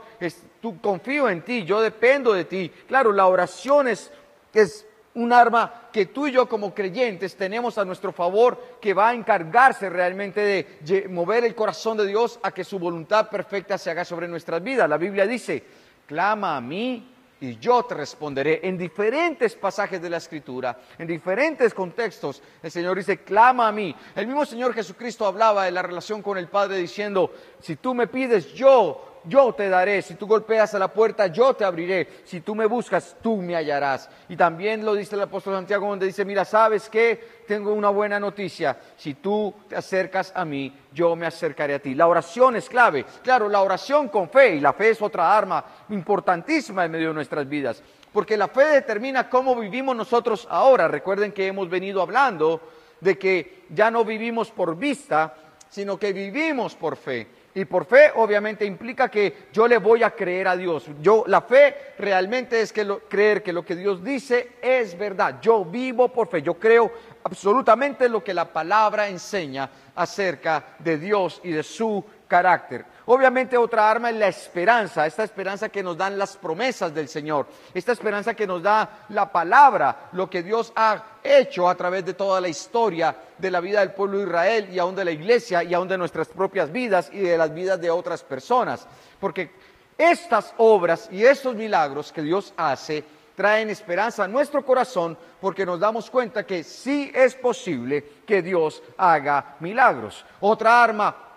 tú 0.60 0.82
confío 0.82 1.30
en 1.30 1.44
ti, 1.44 1.64
yo 1.64 1.80
dependo 1.80 2.34
de 2.34 2.46
ti. 2.46 2.72
Claro, 2.88 3.12
la 3.12 3.28
oración 3.28 3.88
es, 3.88 4.12
es 4.52 4.88
un 5.16 5.34
arma 5.34 5.90
que 5.92 6.08
tú 6.08 6.28
y 6.28 6.32
yo 6.32 6.48
como 6.48 6.74
creyentes 6.74 7.36
tenemos 7.36 7.78
a 7.78 7.86
nuestro 7.86 8.12
favor 8.12 8.78
que 8.80 8.94
va 8.94 9.10
a 9.10 9.14
encargarse 9.14 9.90
realmente 9.90 10.42
de 10.82 11.08
mover 11.10 11.44
el 11.44 11.56
corazón 11.56 11.98
de 11.98 12.06
Dios 12.06 12.40
a 12.44 12.52
que 12.52 12.64
su 12.64 12.80
voluntad 12.80 13.30
perfecta 13.30 13.78
se 13.78 13.90
haga 13.90 14.06
sobre 14.06 14.28
nuestras 14.28 14.62
vidas. 14.62 14.90
La 14.90 14.98
Biblia 14.98 15.26
dice, 15.26 15.64
clama 16.06 16.58
a 16.58 16.62
mí 16.62 17.16
y 17.42 17.58
yo 17.58 17.84
te 17.84 17.96
responderé. 17.96 18.62
En 18.64 18.78
diferentes 18.78 19.56
pasajes 19.56 20.02
de 20.02 20.10
la 20.10 20.18
Escritura, 20.18 20.78
en 20.98 21.08
diferentes 21.08 21.74
contextos, 21.74 22.42
el 22.62 22.72
Señor 22.72 22.98
dice, 22.98 23.20
clama 23.24 23.68
a 23.68 23.72
mí. 23.72 23.96
El 24.16 24.28
mismo 24.28 24.46
Señor 24.46 24.74
Jesucristo 24.74 25.26
hablaba 25.26 25.66
de 25.66 25.72
la 25.72 25.82
relación 25.82 26.22
con 26.22 26.38
el 26.38 26.48
Padre 26.48 26.78
diciendo, 26.78 27.34
si 27.60 27.78
tú 27.78 27.94
me 27.94 28.08
pides, 28.08 28.54
yo 28.54 29.09
yo 29.26 29.54
te 29.54 29.70
daré. 29.70 30.02
Si 30.02 30.16
tú 30.16 30.28
golpeas 30.28 30.74
a 30.74 30.80
la 30.80 30.88
puerta, 30.92 31.28
yo 31.28 31.54
te 31.54 31.66
abriré. 31.66 32.08
Si 32.24 32.42
tú 32.42 32.56
me 32.56 32.66
buscas, 32.66 33.16
tú 33.22 33.38
me 33.38 33.56
hallarás. 33.56 34.10
Y 34.30 34.36
también 34.36 34.86
lo 34.86 34.94
dice 34.94 35.16
el 35.16 35.22
apóstol 35.22 35.56
Santiago, 35.56 35.88
donde 35.88 36.06
dice, 36.06 36.26
mira, 36.26 36.46
¿sabes 36.46 36.90
qué? 36.90 37.44
Tengo 37.48 37.74
una 37.74 37.90
buena 37.90 38.20
noticia. 38.20 38.78
Si 38.96 39.16
tú 39.16 39.54
te 39.68 39.76
acercas 39.76 40.32
a 40.36 40.46
mí, 40.46 40.76
yo 40.94 41.16
me 41.16 41.26
acercaré 41.26 41.76
a 41.76 41.80
ti. 41.80 41.96
La 41.96 42.08
oración 42.08 42.56
es 42.56 42.70
clave. 42.70 43.06
Claro, 43.24 43.50
la 43.50 43.62
oración 43.62 44.10
con 44.10 44.30
fe, 44.30 44.56
y 44.56 44.60
la 44.60 44.74
fe 44.74 44.92
es 44.92 45.02
otra 45.02 45.38
arma 45.38 45.64
importantísima 45.90 46.86
en 46.86 46.92
medio 46.92 47.10
de 47.10 47.14
nuestras 47.16 47.48
vidas. 47.48 47.82
Porque 48.12 48.38
la 48.38 48.48
fe 48.48 48.66
determina 48.66 49.30
cómo 49.30 49.56
vivimos 49.56 49.96
nosotros 49.96 50.48
ahora. 50.50 50.88
Recuerden 50.88 51.32
que 51.32 51.48
hemos 51.48 51.70
venido 51.70 52.02
hablando 52.02 52.62
de 53.02 53.18
que 53.18 53.66
ya 53.70 53.92
no 53.92 54.04
vivimos 54.04 54.52
por 54.52 54.76
vista, 54.76 55.36
sino 55.70 55.98
que 55.98 56.14
vivimos 56.14 56.76
por 56.76 56.96
fe. 56.98 57.28
Y 57.56 57.66
por 57.66 57.86
fe 57.86 58.12
obviamente 58.16 58.66
implica 58.66 59.10
que 59.10 59.48
yo 59.52 59.68
le 59.68 59.78
voy 59.80 60.04
a 60.04 60.12
creer 60.12 60.48
a 60.48 60.56
Dios. 60.56 60.86
Yo 61.02 61.24
la 61.28 61.42
fe 61.42 61.94
realmente 61.98 62.62
es 62.62 62.72
que 62.72 62.88
creer 63.08 63.42
que 63.42 63.54
lo 63.54 63.66
que 63.66 63.76
Dios 63.76 64.04
dice 64.04 64.54
es 64.62 64.98
verdad. 64.98 65.40
Yo 65.42 65.66
vivo 65.66 66.10
por 66.10 66.28
fe. 66.28 66.42
Yo 66.42 66.54
creo 66.56 66.92
absolutamente 67.24 68.08
lo 68.08 68.24
que 68.24 68.34
la 68.34 68.46
palabra 68.46 69.08
enseña 69.08 69.70
acerca 69.96 70.76
de 70.80 70.98
Dios 70.98 71.42
y 71.44 71.52
de 71.52 71.64
su 71.64 72.04
carácter. 72.28 72.86
Obviamente 73.12 73.58
otra 73.58 73.90
arma 73.90 74.12
es 74.12 74.18
la 74.18 74.28
esperanza, 74.28 75.08
esta 75.08 75.24
esperanza 75.24 75.70
que 75.70 75.82
nos 75.82 75.98
dan 75.98 76.16
las 76.16 76.38
promesas 76.38 76.94
del 76.94 77.08
Señor, 77.08 77.48
esta 77.74 77.92
esperanza 77.92 78.36
que 78.36 78.46
nos 78.46 78.62
da 78.62 79.06
la 79.10 79.32
palabra, 79.32 80.10
lo 80.12 80.30
que 80.30 80.44
Dios 80.44 80.72
ha 80.76 81.04
hecho 81.24 81.68
a 81.68 81.74
través 81.74 82.06
de 82.06 82.14
toda 82.14 82.40
la 82.40 82.50
historia 82.50 83.16
de 83.36 83.50
la 83.50 83.62
vida 83.62 83.80
del 83.80 83.94
pueblo 83.94 84.20
de 84.20 84.26
Israel 84.26 84.70
y 84.72 84.78
aún 84.78 84.96
de 84.96 85.06
la 85.06 85.10
iglesia 85.10 85.64
y 85.64 85.74
aún 85.74 85.88
de 85.88 85.98
nuestras 85.98 86.28
propias 86.28 86.72
vidas 86.72 87.10
y 87.12 87.22
de 87.22 87.36
las 87.36 87.52
vidas 87.52 87.82
de 87.82 87.90
otras 87.90 88.22
personas. 88.22 88.86
Porque 89.20 89.54
estas 89.98 90.54
obras 90.58 91.10
y 91.12 91.24
estos 91.24 91.56
milagros 91.56 92.12
que 92.12 92.22
Dios 92.22 92.54
hace 92.58 93.04
traen 93.36 93.72
esperanza 93.72 94.26
a 94.26 94.28
nuestro 94.28 94.64
corazón 94.64 95.18
porque 95.42 95.66
nos 95.66 95.80
damos 95.80 96.12
cuenta 96.12 96.46
que 96.46 96.64
sí 96.64 97.12
es 97.16 97.34
posible 97.34 98.06
que 98.28 98.44
Dios 98.44 98.84
haga 98.98 99.56
milagros. 99.62 100.24
Otra 100.42 100.84
arma 100.84 101.29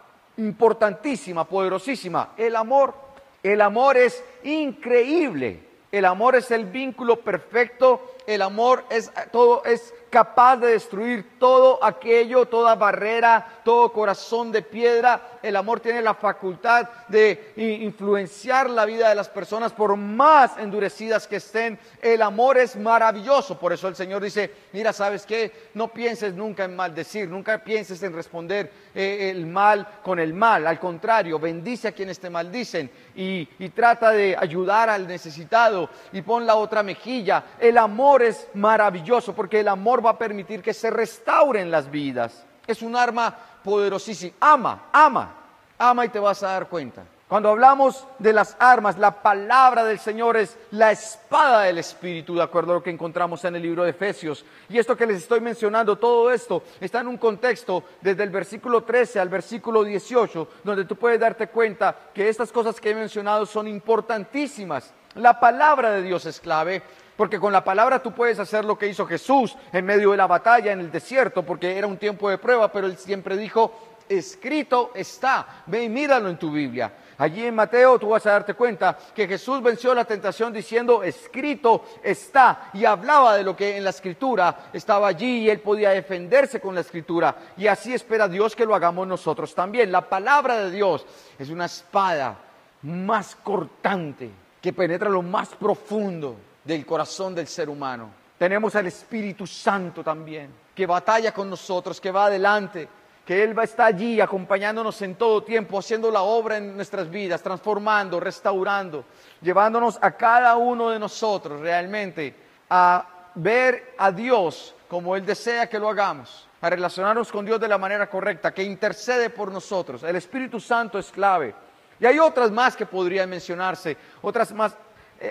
importantísima, 0.44 1.44
poderosísima, 1.44 2.32
el 2.36 2.56
amor. 2.56 2.94
El 3.42 3.60
amor 3.60 3.96
es 3.96 4.22
increíble. 4.44 5.60
El 5.90 6.04
amor 6.04 6.36
es 6.36 6.50
el 6.50 6.66
vínculo 6.66 7.16
perfecto. 7.20 8.14
El 8.26 8.42
amor 8.42 8.84
es 8.90 9.10
todo 9.30 9.64
es 9.64 9.92
capaz 10.10 10.58
de 10.58 10.68
destruir 10.68 11.38
todo 11.38 11.82
aquello, 11.82 12.46
toda 12.46 12.74
barrera, 12.74 13.60
todo 13.64 13.92
corazón 13.92 14.52
de 14.52 14.62
piedra 14.62 15.32
el 15.42 15.56
amor 15.56 15.80
tiene 15.80 16.00
la 16.00 16.14
facultad 16.14 16.88
de 17.08 17.52
influenciar 17.56 18.70
la 18.70 18.84
vida 18.84 19.08
de 19.08 19.14
las 19.14 19.28
personas 19.28 19.72
por 19.72 19.96
más 19.96 20.56
endurecidas 20.58 21.26
que 21.26 21.36
estén. 21.36 21.78
El 22.00 22.22
amor 22.22 22.58
es 22.58 22.76
maravilloso, 22.76 23.58
por 23.58 23.72
eso 23.72 23.88
el 23.88 23.96
Señor 23.96 24.22
dice, 24.22 24.50
mira, 24.72 24.92
¿sabes 24.92 25.26
qué? 25.26 25.70
No 25.74 25.88
pienses 25.88 26.34
nunca 26.34 26.64
en 26.64 26.76
maldecir, 26.76 27.28
nunca 27.28 27.58
pienses 27.58 28.02
en 28.02 28.12
responder 28.12 28.70
eh, 28.94 29.30
el 29.34 29.46
mal 29.46 29.86
con 30.02 30.20
el 30.20 30.32
mal, 30.32 30.66
al 30.66 30.78
contrario, 30.78 31.38
bendice 31.38 31.88
a 31.88 31.92
quienes 31.92 32.20
te 32.20 32.30
maldicen 32.30 32.90
y, 33.16 33.48
y 33.58 33.68
trata 33.70 34.12
de 34.12 34.36
ayudar 34.38 34.88
al 34.90 35.08
necesitado 35.08 35.90
y 36.12 36.22
pon 36.22 36.46
la 36.46 36.54
otra 36.54 36.82
mejilla. 36.82 37.44
El 37.58 37.78
amor 37.78 38.11
es 38.20 38.48
maravilloso 38.52 39.34
porque 39.34 39.60
el 39.60 39.68
amor 39.68 40.04
va 40.04 40.10
a 40.10 40.18
permitir 40.18 40.60
que 40.60 40.74
se 40.74 40.90
restauren 40.90 41.70
las 41.70 41.90
vidas. 41.90 42.44
Es 42.66 42.82
un 42.82 42.94
arma 42.94 43.34
poderosísimo. 43.64 44.34
Ama, 44.40 44.88
ama, 44.92 45.34
ama 45.78 46.04
y 46.04 46.10
te 46.10 46.18
vas 46.18 46.42
a 46.42 46.48
dar 46.48 46.68
cuenta. 46.68 47.04
Cuando 47.32 47.48
hablamos 47.48 48.06
de 48.18 48.34
las 48.34 48.54
armas, 48.58 48.98
la 48.98 49.22
palabra 49.22 49.84
del 49.84 49.98
Señor 49.98 50.36
es 50.36 50.58
la 50.70 50.92
espada 50.92 51.62
del 51.62 51.78
Espíritu, 51.78 52.34
de 52.34 52.42
acuerdo 52.42 52.72
a 52.72 52.74
lo 52.74 52.82
que 52.82 52.90
encontramos 52.90 53.42
en 53.46 53.56
el 53.56 53.62
libro 53.62 53.84
de 53.84 53.90
Efesios. 53.92 54.44
Y 54.68 54.76
esto 54.76 54.94
que 54.94 55.06
les 55.06 55.16
estoy 55.16 55.40
mencionando, 55.40 55.96
todo 55.96 56.30
esto 56.30 56.62
está 56.78 57.00
en 57.00 57.06
un 57.06 57.16
contexto 57.16 57.84
desde 58.02 58.24
el 58.24 58.28
versículo 58.28 58.82
13 58.82 59.18
al 59.18 59.30
versículo 59.30 59.82
18, 59.82 60.48
donde 60.62 60.84
tú 60.84 60.96
puedes 60.96 61.18
darte 61.18 61.46
cuenta 61.46 61.96
que 62.12 62.28
estas 62.28 62.52
cosas 62.52 62.78
que 62.78 62.90
he 62.90 62.94
mencionado 62.94 63.46
son 63.46 63.66
importantísimas. 63.66 64.92
La 65.14 65.40
palabra 65.40 65.90
de 65.92 66.02
Dios 66.02 66.26
es 66.26 66.38
clave, 66.38 66.82
porque 67.16 67.38
con 67.38 67.52
la 67.52 67.64
palabra 67.64 68.02
tú 68.02 68.12
puedes 68.12 68.38
hacer 68.38 68.64
lo 68.64 68.78
que 68.78 68.88
hizo 68.88 69.06
Jesús 69.06 69.54
en 69.72 69.84
medio 69.84 70.12
de 70.12 70.16
la 70.16 70.26
batalla 70.26 70.72
en 70.72 70.80
el 70.80 70.90
desierto, 70.90 71.42
porque 71.42 71.76
era 71.76 71.86
un 71.86 71.98
tiempo 71.98 72.30
de 72.30 72.38
prueba, 72.38 72.72
pero 72.72 72.86
él 72.86 72.96
siempre 72.96 73.36
dijo, 73.36 73.72
escrito 74.08 74.90
está, 74.94 75.62
ve 75.66 75.84
y 75.84 75.88
míralo 75.88 76.28
en 76.28 76.38
tu 76.38 76.50
Biblia. 76.50 76.92
Allí 77.18 77.46
en 77.46 77.54
Mateo 77.54 77.98
tú 77.98 78.08
vas 78.08 78.26
a 78.26 78.32
darte 78.32 78.54
cuenta 78.54 78.98
que 79.14 79.28
Jesús 79.28 79.62
venció 79.62 79.94
la 79.94 80.04
tentación 80.04 80.52
diciendo, 80.52 81.02
escrito 81.02 81.84
está, 82.02 82.70
y 82.72 82.84
hablaba 82.84 83.36
de 83.36 83.44
lo 83.44 83.54
que 83.54 83.76
en 83.76 83.84
la 83.84 83.90
escritura 83.90 84.70
estaba 84.72 85.08
allí 85.08 85.40
y 85.40 85.50
él 85.50 85.60
podía 85.60 85.90
defenderse 85.90 86.60
con 86.60 86.74
la 86.74 86.80
escritura. 86.80 87.36
Y 87.56 87.66
así 87.66 87.94
espera 87.94 88.26
Dios 88.26 88.56
que 88.56 88.66
lo 88.66 88.74
hagamos 88.74 89.06
nosotros 89.06 89.54
también. 89.54 89.92
La 89.92 90.08
palabra 90.08 90.56
de 90.56 90.70
Dios 90.70 91.06
es 91.38 91.50
una 91.50 91.66
espada 91.66 92.36
más 92.82 93.36
cortante 93.36 94.30
que 94.60 94.72
penetra 94.72 95.08
lo 95.08 95.22
más 95.22 95.50
profundo 95.50 96.36
del 96.64 96.86
corazón 96.86 97.34
del 97.34 97.46
ser 97.46 97.68
humano. 97.68 98.10
Tenemos 98.38 98.74
al 98.74 98.86
Espíritu 98.86 99.46
Santo 99.46 100.02
también, 100.02 100.52
que 100.74 100.86
batalla 100.86 101.32
con 101.32 101.48
nosotros, 101.48 102.00
que 102.00 102.10
va 102.10 102.26
adelante, 102.26 102.88
que 103.24 103.42
Él 103.42 103.56
va 103.56 103.62
a 103.62 103.66
estar 103.66 103.86
allí 103.86 104.20
acompañándonos 104.20 105.00
en 105.02 105.14
todo 105.14 105.44
tiempo, 105.44 105.78
haciendo 105.78 106.10
la 106.10 106.22
obra 106.22 106.56
en 106.56 106.74
nuestras 106.74 107.08
vidas, 107.08 107.42
transformando, 107.42 108.18
restaurando, 108.18 109.04
llevándonos 109.40 109.98
a 110.00 110.10
cada 110.12 110.56
uno 110.56 110.90
de 110.90 110.98
nosotros 110.98 111.60
realmente 111.60 112.34
a 112.68 113.06
ver 113.34 113.94
a 113.98 114.10
Dios 114.10 114.74
como 114.88 115.16
Él 115.16 115.24
desea 115.24 115.68
que 115.68 115.78
lo 115.78 115.88
hagamos, 115.88 116.48
a 116.60 116.68
relacionarnos 116.68 117.30
con 117.32 117.46
Dios 117.46 117.60
de 117.60 117.68
la 117.68 117.78
manera 117.78 118.10
correcta, 118.10 118.52
que 118.52 118.62
intercede 118.62 119.30
por 119.30 119.50
nosotros. 119.50 120.02
El 120.02 120.16
Espíritu 120.16 120.60
Santo 120.60 120.98
es 120.98 121.10
clave. 121.10 121.54
Y 121.98 122.06
hay 122.06 122.18
otras 122.18 122.50
más 122.50 122.76
que 122.76 122.84
podrían 122.84 123.30
mencionarse, 123.30 123.96
otras 124.20 124.52
más 124.52 124.76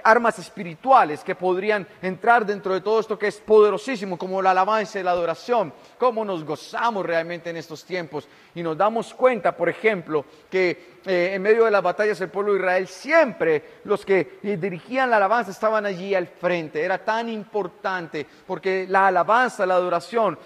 armas 0.03 0.39
espirituales 0.39 1.23
que 1.23 1.35
podrían 1.35 1.87
entrar 2.01 2.45
dentro 2.45 2.73
de 2.73 2.81
todo 2.81 2.99
esto 2.99 3.19
que 3.19 3.27
es 3.27 3.37
poderosísimo, 3.37 4.17
como 4.17 4.41
la 4.41 4.51
alabanza 4.51 4.99
y 4.99 5.03
la 5.03 5.11
adoración, 5.11 5.73
cómo 5.97 6.23
nos 6.23 6.43
gozamos 6.43 7.05
realmente 7.05 7.49
en 7.49 7.57
estos 7.57 7.83
tiempos 7.83 8.27
y 8.55 8.63
nos 8.63 8.77
damos 8.77 9.13
cuenta, 9.13 9.55
por 9.55 9.69
ejemplo, 9.69 10.25
que 10.49 10.99
eh, 11.05 11.31
en 11.33 11.41
medio 11.41 11.65
de 11.65 11.71
las 11.71 11.81
batallas 11.81 12.19
del 12.19 12.29
pueblo 12.29 12.53
de 12.53 12.59
Israel 12.59 12.87
siempre 12.87 13.63
los 13.85 14.05
que 14.05 14.39
eh, 14.43 14.57
dirigían 14.57 15.09
la 15.09 15.17
alabanza 15.17 15.51
estaban 15.51 15.85
allí 15.85 16.13
al 16.13 16.27
frente, 16.27 16.83
era 16.83 17.03
tan 17.03 17.29
importante 17.29 18.25
porque 18.45 18.85
la 18.87 19.07
alabanza, 19.07 19.65
la 19.65 19.75
adoración 19.75 20.37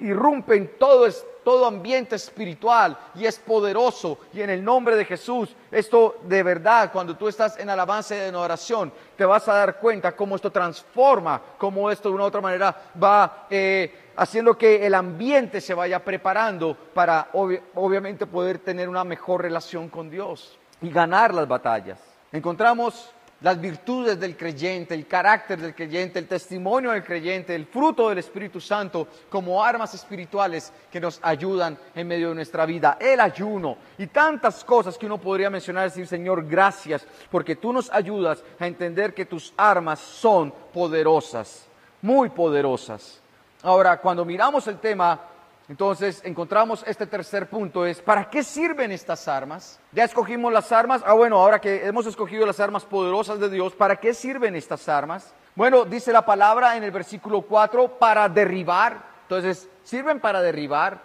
irrumpe 0.00 0.56
en 0.56 0.68
todo 0.78 1.06
todo 1.44 1.66
ambiente 1.66 2.16
espiritual 2.16 2.98
y 3.14 3.26
es 3.26 3.38
poderoso. 3.38 4.18
Y 4.32 4.40
en 4.40 4.50
el 4.50 4.64
nombre 4.64 4.96
de 4.96 5.04
Jesús, 5.04 5.54
esto 5.70 6.16
de 6.24 6.42
verdad, 6.42 6.90
cuando 6.90 7.16
tú 7.16 7.28
estás 7.28 7.58
en 7.58 7.70
alabanza 7.70 8.16
y 8.16 8.20
en 8.20 8.34
oración, 8.34 8.92
te 9.16 9.24
vas 9.24 9.46
a 9.46 9.54
dar 9.54 9.78
cuenta 9.78 10.16
cómo 10.16 10.34
esto 10.34 10.50
transforma, 10.50 11.40
cómo 11.58 11.90
esto 11.90 12.08
de 12.08 12.14
una 12.14 12.24
u 12.24 12.28
otra 12.28 12.40
manera 12.40 12.74
va 13.00 13.46
eh, 13.50 14.10
haciendo 14.16 14.56
que 14.56 14.84
el 14.84 14.94
ambiente 14.94 15.60
se 15.60 15.74
vaya 15.74 16.02
preparando 16.02 16.76
para 16.94 17.28
obviamente 17.32 18.26
poder 18.26 18.58
tener 18.58 18.88
una 18.88 19.04
mejor 19.04 19.42
relación 19.42 19.88
con 19.88 20.10
Dios 20.10 20.58
y 20.80 20.90
ganar 20.90 21.34
las 21.34 21.46
batallas. 21.46 22.00
Encontramos 22.32 23.12
las 23.44 23.60
virtudes 23.60 24.18
del 24.18 24.38
creyente, 24.38 24.94
el 24.94 25.06
carácter 25.06 25.60
del 25.60 25.74
creyente, 25.74 26.18
el 26.18 26.26
testimonio 26.26 26.92
del 26.92 27.04
creyente, 27.04 27.54
el 27.54 27.66
fruto 27.66 28.08
del 28.08 28.16
Espíritu 28.16 28.58
Santo 28.58 29.06
como 29.28 29.62
armas 29.62 29.92
espirituales 29.92 30.72
que 30.90 30.98
nos 30.98 31.20
ayudan 31.20 31.76
en 31.94 32.08
medio 32.08 32.30
de 32.30 32.36
nuestra 32.36 32.64
vida, 32.64 32.96
el 32.98 33.20
ayuno 33.20 33.76
y 33.98 34.06
tantas 34.06 34.64
cosas 34.64 34.96
que 34.96 35.04
uno 35.04 35.18
podría 35.18 35.50
mencionar 35.50 35.84
y 35.84 35.90
decir, 35.90 36.06
Señor, 36.06 36.46
gracias, 36.48 37.06
porque 37.30 37.54
tú 37.54 37.70
nos 37.70 37.92
ayudas 37.92 38.42
a 38.58 38.66
entender 38.66 39.12
que 39.12 39.26
tus 39.26 39.52
armas 39.58 40.00
son 40.00 40.50
poderosas, 40.72 41.66
muy 42.00 42.30
poderosas. 42.30 43.20
Ahora, 43.62 44.00
cuando 44.00 44.24
miramos 44.24 44.66
el 44.68 44.78
tema 44.78 45.20
entonces 45.68 46.20
encontramos 46.24 46.84
este 46.86 47.06
tercer 47.06 47.48
punto, 47.48 47.86
es 47.86 48.02
¿para 48.02 48.28
qué 48.28 48.42
sirven 48.42 48.92
estas 48.92 49.28
armas? 49.28 49.80
Ya 49.92 50.04
escogimos 50.04 50.52
las 50.52 50.70
armas, 50.72 51.02
ah 51.06 51.14
bueno, 51.14 51.38
ahora 51.38 51.60
que 51.60 51.86
hemos 51.86 52.06
escogido 52.06 52.44
las 52.44 52.60
armas 52.60 52.84
poderosas 52.84 53.40
de 53.40 53.48
Dios, 53.48 53.74
¿para 53.74 53.96
qué 53.96 54.12
sirven 54.12 54.56
estas 54.56 54.88
armas? 54.88 55.32
Bueno, 55.54 55.84
dice 55.84 56.12
la 56.12 56.26
palabra 56.26 56.76
en 56.76 56.82
el 56.82 56.90
versículo 56.90 57.42
4, 57.42 57.98
para 57.98 58.28
derribar, 58.28 59.02
entonces 59.22 59.68
sirven 59.84 60.20
para 60.20 60.42
derribar. 60.42 61.00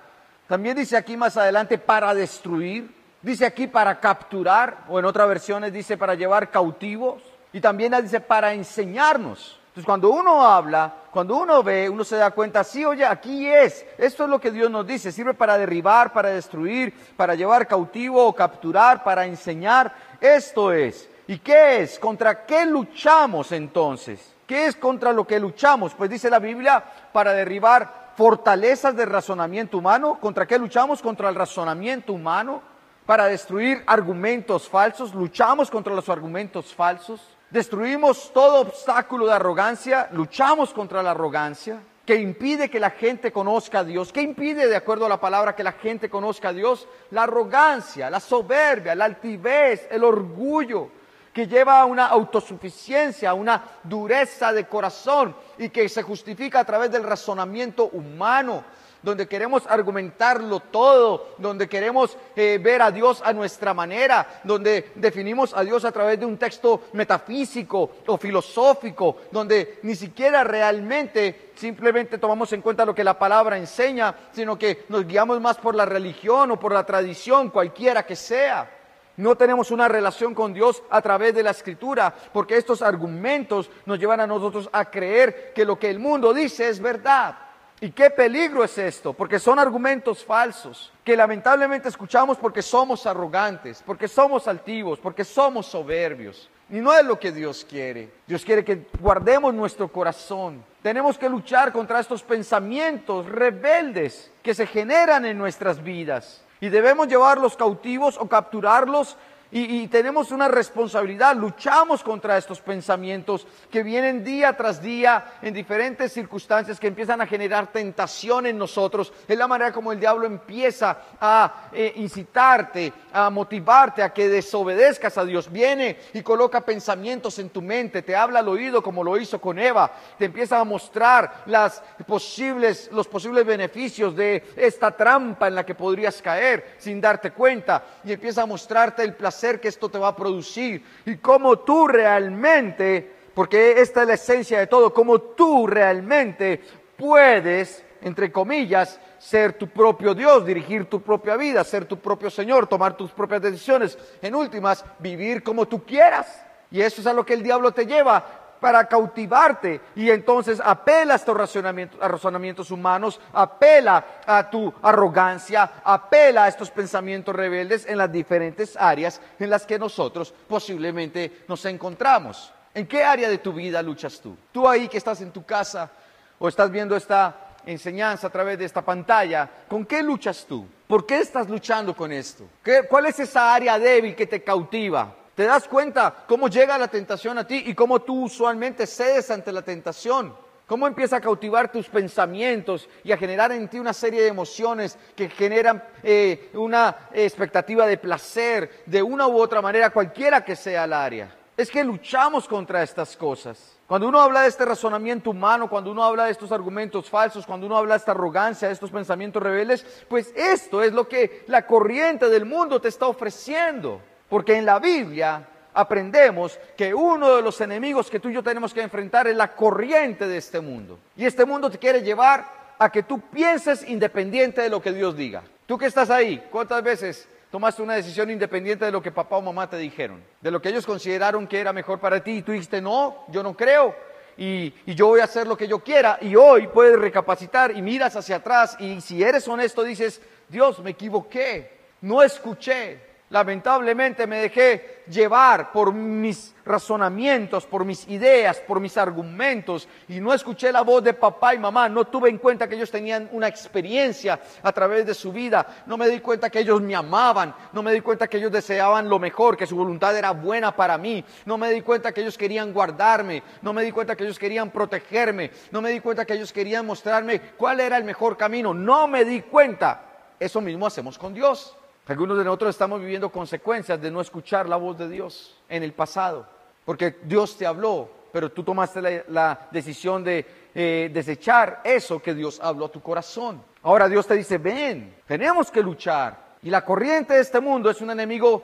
También 0.47 0.75
dice 0.75 0.97
aquí 0.97 1.15
más 1.15 1.37
adelante 1.37 1.77
para 1.77 2.13
destruir, 2.13 2.93
dice 3.21 3.45
aquí 3.45 3.67
para 3.67 3.99
capturar, 3.99 4.85
o 4.89 4.99
en 4.99 5.05
otras 5.05 5.27
versiones 5.27 5.71
dice 5.71 5.97
para 5.97 6.15
llevar 6.15 6.49
cautivos, 6.49 7.21
y 7.53 7.61
también 7.61 7.93
dice 8.01 8.19
para 8.19 8.53
enseñarnos. 8.53 9.58
Entonces, 9.69 9.85
cuando 9.85 10.09
uno 10.09 10.43
habla, 10.43 10.91
cuando 11.11 11.37
uno 11.37 11.61
ve, 11.61 11.87
uno 11.87 12.03
se 12.03 12.17
da 12.17 12.31
cuenta, 12.31 12.63
sí, 12.63 12.83
oye, 12.83 13.05
aquí 13.05 13.47
es, 13.47 13.85
esto 13.99 14.23
es 14.23 14.29
lo 14.29 14.41
que 14.41 14.49
Dios 14.49 14.71
nos 14.71 14.85
dice, 14.85 15.11
sirve 15.11 15.35
para 15.35 15.59
derribar, 15.59 16.11
para 16.11 16.29
destruir, 16.29 16.91
para 17.15 17.35
llevar 17.35 17.67
cautivo 17.67 18.25
o 18.25 18.33
capturar, 18.33 19.03
para 19.03 19.27
enseñar, 19.27 19.93
esto 20.19 20.73
es. 20.73 21.07
¿Y 21.27 21.37
qué 21.37 21.81
es? 21.81 21.99
¿Contra 21.99 22.47
qué 22.47 22.65
luchamos 22.65 23.51
entonces? 23.51 24.35
¿Qué 24.47 24.65
es 24.65 24.75
contra 24.75 25.13
lo 25.13 25.27
que 25.27 25.39
luchamos? 25.39 25.93
Pues 25.93 26.09
dice 26.09 26.31
la 26.31 26.39
Biblia, 26.39 26.83
para 27.13 27.33
derribar 27.33 28.09
fortalezas 28.17 28.95
de 28.95 29.05
razonamiento 29.05 29.77
humano. 29.77 30.17
¿Contra 30.19 30.47
qué 30.47 30.57
luchamos? 30.57 31.03
Contra 31.03 31.29
el 31.29 31.35
razonamiento 31.35 32.13
humano. 32.13 32.63
Para 33.05 33.27
destruir 33.27 33.83
argumentos 33.85 34.67
falsos. 34.67 35.13
Luchamos 35.13 35.69
contra 35.69 35.93
los 35.93 36.09
argumentos 36.09 36.73
falsos 36.73 37.21
Destruimos 37.49 38.31
todo 38.31 38.61
obstáculo 38.61 39.25
de 39.25 39.33
arrogancia, 39.33 40.07
luchamos 40.11 40.71
contra 40.71 41.01
la 41.01 41.11
arrogancia, 41.11 41.81
que 42.05 42.15
impide 42.15 42.69
que 42.69 42.79
la 42.79 42.91
gente 42.91 43.31
conozca 43.31 43.79
a 43.79 43.83
Dios. 43.83 44.13
¿Qué 44.13 44.21
impide, 44.21 44.67
de 44.67 44.75
acuerdo 44.75 45.07
a 45.07 45.09
la 45.09 45.19
palabra, 45.19 45.55
que 45.55 45.63
la 45.63 45.71
gente 45.71 46.09
conozca 46.09 46.49
a 46.49 46.53
Dios? 46.53 46.87
La 47.09 47.23
arrogancia, 47.23 48.09
la 48.09 48.19
soberbia, 48.19 48.93
la 48.93 49.05
altivez, 49.05 49.87
el 49.89 50.03
orgullo, 50.03 50.89
que 51.33 51.47
lleva 51.47 51.79
a 51.79 51.85
una 51.85 52.07
autosuficiencia, 52.07 53.31
a 53.31 53.35
una 53.35 53.63
dureza 53.83 54.53
de 54.53 54.67
corazón 54.67 55.35
y 55.57 55.69
que 55.69 55.89
se 55.89 56.03
justifica 56.03 56.59
a 56.59 56.65
través 56.65 56.91
del 56.91 57.03
razonamiento 57.03 57.89
humano 57.93 58.63
donde 59.01 59.27
queremos 59.27 59.65
argumentarlo 59.67 60.59
todo, 60.59 61.35
donde 61.37 61.67
queremos 61.67 62.17
eh, 62.35 62.59
ver 62.61 62.81
a 62.81 62.91
Dios 62.91 63.21
a 63.23 63.33
nuestra 63.33 63.73
manera, 63.73 64.41
donde 64.43 64.91
definimos 64.95 65.53
a 65.55 65.63
Dios 65.63 65.85
a 65.85 65.91
través 65.91 66.19
de 66.19 66.25
un 66.25 66.37
texto 66.37 66.83
metafísico 66.93 67.91
o 68.07 68.17
filosófico, 68.17 69.17
donde 69.31 69.79
ni 69.83 69.95
siquiera 69.95 70.43
realmente 70.43 71.51
simplemente 71.55 72.17
tomamos 72.17 72.51
en 72.53 72.61
cuenta 72.61 72.85
lo 72.85 72.95
que 72.95 73.03
la 73.03 73.19
palabra 73.19 73.57
enseña, 73.57 74.15
sino 74.31 74.57
que 74.57 74.85
nos 74.89 75.05
guiamos 75.05 75.41
más 75.41 75.57
por 75.57 75.75
la 75.75 75.85
religión 75.85 76.51
o 76.51 76.59
por 76.59 76.73
la 76.73 76.85
tradición, 76.85 77.49
cualquiera 77.49 78.05
que 78.05 78.15
sea. 78.15 78.69
No 79.17 79.35
tenemos 79.35 79.69
una 79.71 79.89
relación 79.89 80.33
con 80.33 80.53
Dios 80.53 80.81
a 80.89 81.01
través 81.01 81.35
de 81.35 81.43
la 81.43 81.51
escritura, 81.51 82.13
porque 82.31 82.55
estos 82.55 82.81
argumentos 82.81 83.69
nos 83.85 83.99
llevan 83.99 84.21
a 84.21 84.27
nosotros 84.27 84.69
a 84.71 84.85
creer 84.85 85.51
que 85.53 85.65
lo 85.65 85.77
que 85.77 85.89
el 85.89 85.99
mundo 85.99 86.33
dice 86.33 86.69
es 86.69 86.79
verdad. 86.79 87.37
¿Y 87.81 87.91
qué 87.91 88.09
peligro 88.09 88.63
es 88.63 88.77
esto? 88.77 89.13
Porque 89.13 89.39
son 89.39 89.57
argumentos 89.57 90.23
falsos 90.23 90.91
que 91.03 91.15
lamentablemente 91.15 91.87
escuchamos 91.87 92.37
porque 92.37 92.61
somos 92.61 93.05
arrogantes, 93.05 93.81
porque 93.85 94.07
somos 94.07 94.47
altivos, 94.49 94.99
porque 94.99 95.23
somos 95.23 95.65
soberbios. 95.67 96.49
Y 96.69 96.75
no 96.81 96.93
es 96.93 97.05
lo 97.05 97.17
que 97.17 97.31
Dios 97.31 97.65
quiere. 97.67 98.11
Dios 98.27 98.43
quiere 98.43 98.65
que 98.65 98.85
guardemos 98.99 99.53
nuestro 99.53 99.87
corazón. 99.87 100.63
Tenemos 100.83 101.17
que 101.17 101.29
luchar 101.29 101.71
contra 101.71 102.01
estos 102.01 102.21
pensamientos 102.21 103.25
rebeldes 103.25 104.29
que 104.43 104.53
se 104.53 104.67
generan 104.67 105.25
en 105.25 105.37
nuestras 105.37 105.81
vidas. 105.81 106.43
Y 106.61 106.67
debemos 106.67 107.07
llevarlos 107.07 107.55
cautivos 107.55 108.17
o 108.19 108.27
capturarlos 108.27 109.15
y, 109.51 109.87
tenemos 109.87 110.31
una 110.31 110.47
responsabilidad, 110.47 111.35
luchamos 111.35 112.03
contra 112.03 112.37
estos 112.37 112.61
pensamientos 112.61 113.47
que 113.71 113.81
vienen 113.81 114.23
día 114.23 114.55
tras 114.55 114.79
día 114.79 115.25
en 115.41 115.55
diferentes 115.55 116.13
circunstancias 116.13 116.79
que 116.79 116.85
empiezan 116.85 117.19
a 117.19 117.25
generar 117.25 117.71
tentación 117.71 118.45
en 118.45 118.59
nosotros. 118.59 119.11
Es 119.27 119.35
la 119.35 119.47
manera 119.47 119.71
como 119.71 119.91
el 119.91 119.99
diablo 119.99 120.27
empieza 120.27 120.99
a 121.19 121.69
eh, 121.73 121.93
incitarte, 121.95 122.93
a 123.11 123.31
motivarte 123.31 124.03
a 124.03 124.13
que 124.13 124.29
desobedezcas 124.29 125.17
a 125.17 125.25
Dios. 125.25 125.51
Viene 125.51 125.97
y 126.13 126.21
coloca 126.21 126.61
pensamientos 126.61 127.39
en 127.39 127.49
tu 127.49 127.63
mente, 127.63 128.03
te 128.03 128.15
habla 128.15 128.39
al 128.39 128.49
oído 128.49 128.83
como 128.83 129.03
lo 129.03 129.17
hizo 129.17 129.41
con 129.41 129.57
Eva, 129.57 129.91
te 130.19 130.25
empieza 130.25 130.59
a 130.59 130.63
mostrar 130.63 131.43
las 131.47 131.81
posibles, 132.05 132.91
los 132.91 133.07
posibles 133.07 133.47
beneficios 133.47 134.15
de 134.15 134.43
esta 134.55 134.91
trampa 134.91 135.47
en 135.47 135.55
la 135.55 135.65
que 135.65 135.73
podrías 135.73 136.21
caer 136.21 136.75
sin 136.77 137.01
darte 137.01 137.31
cuenta 137.31 137.83
y 138.03 138.13
empieza 138.13 138.43
a 138.43 138.45
mostrarte 138.45 139.01
el 139.01 139.15
placer 139.15 139.38
que 139.39 139.67
esto 139.67 139.89
te 139.89 139.97
va 139.97 140.09
a 140.09 140.15
producir 140.15 140.83
y 141.05 141.17
cómo 141.17 141.59
tú 141.59 141.87
realmente, 141.87 143.09
porque 143.33 143.79
esta 143.79 144.01
es 144.01 144.07
la 144.07 144.13
esencia 144.15 144.59
de 144.59 144.67
todo, 144.67 144.93
cómo 144.93 145.19
tú 145.19 145.65
realmente 145.65 146.61
puedes, 146.97 147.83
entre 148.01 148.31
comillas, 148.31 148.99
ser 149.17 149.53
tu 149.53 149.67
propio 149.67 150.13
Dios, 150.13 150.45
dirigir 150.45 150.85
tu 150.85 151.01
propia 151.01 151.35
vida, 151.37 151.63
ser 151.63 151.85
tu 151.85 151.97
propio 151.97 152.29
Señor, 152.29 152.67
tomar 152.67 152.95
tus 152.97 153.11
propias 153.11 153.41
decisiones, 153.41 153.97
en 154.21 154.35
últimas, 154.35 154.83
vivir 154.99 155.41
como 155.43 155.67
tú 155.67 155.83
quieras. 155.83 156.45
Y 156.71 156.81
eso 156.81 157.01
es 157.01 157.07
a 157.07 157.13
lo 157.13 157.25
que 157.25 157.33
el 157.33 157.41
diablo 157.41 157.71
te 157.71 157.85
lleva, 157.85 158.38
para 158.59 158.85
cautivarte 158.85 159.81
y 159.95 160.09
entonces 160.09 160.61
apela 160.63 161.13
a 161.13 161.15
estos 161.17 161.35
razonamientos, 161.35 161.99
razonamientos 161.99 162.71
humanos, 162.71 163.19
apela 163.33 164.21
a 164.25 164.49
tu 164.49 164.73
arrogancia, 164.81 165.71
apela 165.83 166.45
a 166.45 166.47
estos 166.47 166.69
pensamientos 166.71 167.35
rebeldes 167.35 167.85
en 167.87 167.97
las 167.97 168.11
diferentes 168.11 168.75
áreas 168.77 169.21
en 169.39 169.49
las 169.49 169.65
que 169.65 169.79
nosotros 169.79 170.33
posiblemente 170.47 171.43
nos 171.47 171.63
encontramos. 171.65 172.53
¿En 172.73 172.87
qué 172.87 173.03
área 173.03 173.29
de 173.29 173.39
tu 173.39 173.53
vida 173.53 173.81
luchas 173.81 174.19
tú? 174.19 174.37
Tú 174.51 174.67
ahí 174.67 174.87
que 174.87 174.97
estás 174.97 175.21
en 175.21 175.31
tu 175.31 175.45
casa 175.45 175.89
o 176.37 176.47
estás 176.47 176.69
viendo 176.71 176.95
esta 176.95 177.35
enseñanza 177.65 178.27
a 178.27 178.29
través 178.29 178.57
de 178.57 178.65
esta 178.65 178.81
pantalla, 178.81 179.49
¿con 179.67 179.85
qué 179.85 180.01
luchas 180.01 180.45
tú? 180.47 180.65
¿Por 180.87 181.05
qué 181.05 181.19
estás 181.19 181.49
luchando 181.49 181.95
con 181.95 182.11
esto? 182.11 182.45
¿Cuál 182.89 183.07
es 183.07 183.19
esa 183.19 183.53
área 183.53 183.77
débil 183.77 184.15
que 184.15 184.25
te 184.25 184.43
cautiva? 184.43 185.13
Te 185.39 185.45
das 185.45 185.69
cuenta 185.69 186.25
cómo 186.27 186.49
llega 186.49 186.77
la 186.77 186.89
tentación 186.89 187.37
a 187.37 187.47
ti 187.47 187.63
y 187.67 187.73
cómo 187.73 188.01
tú 188.01 188.25
usualmente 188.25 188.85
cedes 188.85 189.31
ante 189.31 189.53
la 189.53 189.61
tentación. 189.61 190.35
Cómo 190.67 190.85
empieza 190.85 191.15
a 191.15 191.21
cautivar 191.21 191.71
tus 191.71 191.87
pensamientos 191.87 192.89
y 193.05 193.13
a 193.13 193.17
generar 193.17 193.53
en 193.53 193.69
ti 193.69 193.79
una 193.79 193.93
serie 193.93 194.21
de 194.21 194.27
emociones 194.27 194.97
que 195.15 195.29
generan 195.29 195.81
eh, 196.03 196.49
una 196.55 197.07
expectativa 197.13 197.87
de 197.87 197.97
placer 197.97 198.83
de 198.85 199.01
una 199.01 199.29
u 199.29 199.39
otra 199.39 199.61
manera, 199.61 199.91
cualquiera 199.91 200.43
que 200.43 200.57
sea 200.57 200.83
el 200.83 200.91
área. 200.91 201.33
Es 201.55 201.71
que 201.71 201.85
luchamos 201.85 202.45
contra 202.45 202.83
estas 202.83 203.15
cosas. 203.15 203.77
Cuando 203.87 204.09
uno 204.09 204.19
habla 204.19 204.41
de 204.41 204.49
este 204.49 204.65
razonamiento 204.65 205.29
humano, 205.29 205.69
cuando 205.69 205.89
uno 205.89 206.03
habla 206.03 206.25
de 206.25 206.31
estos 206.31 206.51
argumentos 206.51 207.09
falsos, 207.09 207.45
cuando 207.45 207.65
uno 207.65 207.77
habla 207.77 207.93
de 207.93 207.99
esta 207.99 208.11
arrogancia, 208.11 208.67
de 208.67 208.73
estos 208.73 208.91
pensamientos 208.91 209.41
rebeldes, 209.41 209.85
pues 210.09 210.33
esto 210.35 210.83
es 210.83 210.91
lo 210.91 211.07
que 211.07 211.45
la 211.47 211.65
corriente 211.65 212.27
del 212.27 212.43
mundo 212.43 212.81
te 212.81 212.89
está 212.89 213.07
ofreciendo. 213.07 214.01
Porque 214.29 214.55
en 214.55 214.65
la 214.65 214.79
Biblia 214.79 215.45
aprendemos 215.73 216.59
que 216.77 216.93
uno 216.93 217.35
de 217.35 217.41
los 217.41 217.59
enemigos 217.61 218.09
que 218.09 218.19
tú 218.19 218.29
y 218.29 218.33
yo 218.33 218.43
tenemos 218.43 218.73
que 218.73 218.81
enfrentar 218.81 219.27
es 219.27 219.35
la 219.35 219.55
corriente 219.55 220.27
de 220.27 220.37
este 220.37 220.59
mundo. 220.59 220.99
Y 221.15 221.25
este 221.25 221.45
mundo 221.45 221.69
te 221.69 221.77
quiere 221.77 222.01
llevar 222.01 222.45
a 222.77 222.91
que 222.91 223.03
tú 223.03 223.19
pienses 223.19 223.87
independiente 223.87 224.61
de 224.61 224.69
lo 224.69 224.81
que 224.81 224.93
Dios 224.93 225.15
diga. 225.15 225.43
Tú 225.65 225.77
que 225.77 225.85
estás 225.85 226.09
ahí, 226.09 226.43
¿cuántas 226.51 226.81
veces 226.83 227.27
tomaste 227.51 227.81
una 227.81 227.95
decisión 227.95 228.29
independiente 228.29 228.85
de 228.85 228.91
lo 228.91 229.01
que 229.01 229.11
papá 229.11 229.37
o 229.37 229.41
mamá 229.41 229.69
te 229.69 229.77
dijeron? 229.77 230.23
De 230.41 230.51
lo 230.51 230.61
que 230.61 230.69
ellos 230.69 230.85
consideraron 230.85 231.47
que 231.47 231.59
era 231.59 231.73
mejor 231.73 231.99
para 231.99 232.23
ti 232.23 232.37
y 232.37 232.41
tú 232.41 232.51
dijiste, 232.51 232.81
no, 232.81 233.25
yo 233.29 233.43
no 233.43 233.55
creo. 233.55 233.95
Y, 234.37 234.73
y, 234.85 234.95
yo 234.95 235.07
voy 235.07 235.19
a 235.19 235.25
hacer 235.25 235.45
lo 235.45 235.57
que 235.57 235.67
yo 235.67 235.79
quiera. 235.79 236.17
Y 236.21 236.33
hoy 236.35 236.67
puedes 236.67 236.97
recapacitar 236.97 237.75
y 237.75 237.81
miras 237.81 238.15
hacia 238.15 238.37
atrás 238.37 238.77
y 238.79 239.01
si 239.01 239.21
eres 239.21 239.45
honesto 239.49 239.83
dices, 239.83 240.21
Dios, 240.47 240.79
me 240.79 240.91
equivoqué, 240.91 241.71
no 242.01 242.23
escuché, 242.23 243.08
Lamentablemente 243.31 244.25
me 244.25 244.37
dejé 244.37 245.03
llevar 245.07 245.71
por 245.71 245.93
mis 245.93 246.55
razonamientos, 246.65 247.67
por 247.67 247.85
mis 247.85 248.07
ideas, 248.07 248.59
por 248.59 248.79
mis 248.79 248.97
argumentos 248.97 249.87
y 250.07 250.19
no 250.19 250.33
escuché 250.33 250.71
la 250.71 250.81
voz 250.81 251.03
de 251.03 251.13
papá 251.13 251.53
y 251.53 251.59
mamá, 251.59 251.87
no 251.89 252.05
tuve 252.05 252.29
en 252.29 252.39
cuenta 252.39 252.67
que 252.67 252.73
ellos 252.73 252.89
tenían 252.89 253.29
una 253.31 253.47
experiencia 253.47 254.39
a 254.63 254.71
través 254.71 255.05
de 255.05 255.13
su 255.13 255.31
vida, 255.31 255.83
no 255.85 255.95
me 255.95 256.07
di 256.07 256.19
cuenta 256.21 256.49
que 256.49 256.59
ellos 256.59 256.81
me 256.81 256.95
amaban, 256.95 257.53
no 257.71 257.83
me 257.83 257.93
di 257.93 258.01
cuenta 258.01 258.27
que 258.27 258.37
ellos 258.37 258.51
deseaban 258.51 259.07
lo 259.07 259.19
mejor, 259.19 259.55
que 259.55 259.67
su 259.67 259.75
voluntad 259.75 260.17
era 260.17 260.31
buena 260.31 260.75
para 260.75 260.97
mí, 260.97 261.23
no 261.45 261.55
me 261.57 261.71
di 261.71 261.81
cuenta 261.81 262.11
que 262.11 262.21
ellos 262.21 262.37
querían 262.37 262.73
guardarme, 262.73 263.43
no 263.61 263.73
me 263.73 263.83
di 263.83 263.91
cuenta 263.91 264.15
que 264.15 264.23
ellos 264.23 264.39
querían 264.39 264.71
protegerme, 264.71 265.51
no 265.69 265.81
me 265.81 265.91
di 265.91 265.99
cuenta 265.99 266.25
que 266.25 266.33
ellos 266.33 266.51
querían 266.51 266.83
mostrarme 266.83 267.41
cuál 267.57 267.79
era 267.79 267.97
el 267.97 268.05
mejor 268.05 268.37
camino, 268.37 268.73
no 268.73 269.07
me 269.07 269.23
di 269.23 269.41
cuenta. 269.41 270.01
Eso 270.39 270.61
mismo 270.61 270.87
hacemos 270.87 271.17
con 271.17 271.33
Dios. 271.33 271.75
Algunos 272.07 272.37
de 272.37 272.43
nosotros 272.43 272.71
estamos 272.71 272.99
viviendo 272.99 273.31
consecuencias 273.31 274.01
de 274.01 274.09
no 274.09 274.19
escuchar 274.19 274.67
la 274.67 274.77
voz 274.77 274.97
de 274.97 275.07
Dios 275.07 275.59
en 275.69 275.83
el 275.83 275.93
pasado, 275.93 276.47
porque 276.83 277.17
Dios 277.23 277.55
te 277.55 277.67
habló, 277.67 278.09
pero 278.31 278.51
tú 278.51 278.63
tomaste 278.63 279.23
la, 279.27 279.67
decisión 279.71 280.23
de 280.23 280.45
eh, 280.73 281.11
desechar 281.13 281.81
eso 281.83 282.19
que 282.21 282.33
Dios 282.33 282.59
habló 282.61 282.85
a 282.85 282.91
tu 282.91 283.01
corazón. 283.01 283.61
Ahora 283.83 284.09
Dios 284.09 284.25
te 284.25 284.33
dice, 284.33 284.57
ven, 284.57 285.15
tenemos 285.27 285.69
que 285.69 285.81
luchar. 285.81 286.49
Y 286.63 286.69
la 286.69 286.83
corriente 286.83 287.35
de 287.35 287.41
este 287.41 287.59
mundo 287.59 287.89
es 287.89 288.01
un 288.01 288.11
enemigo 288.11 288.63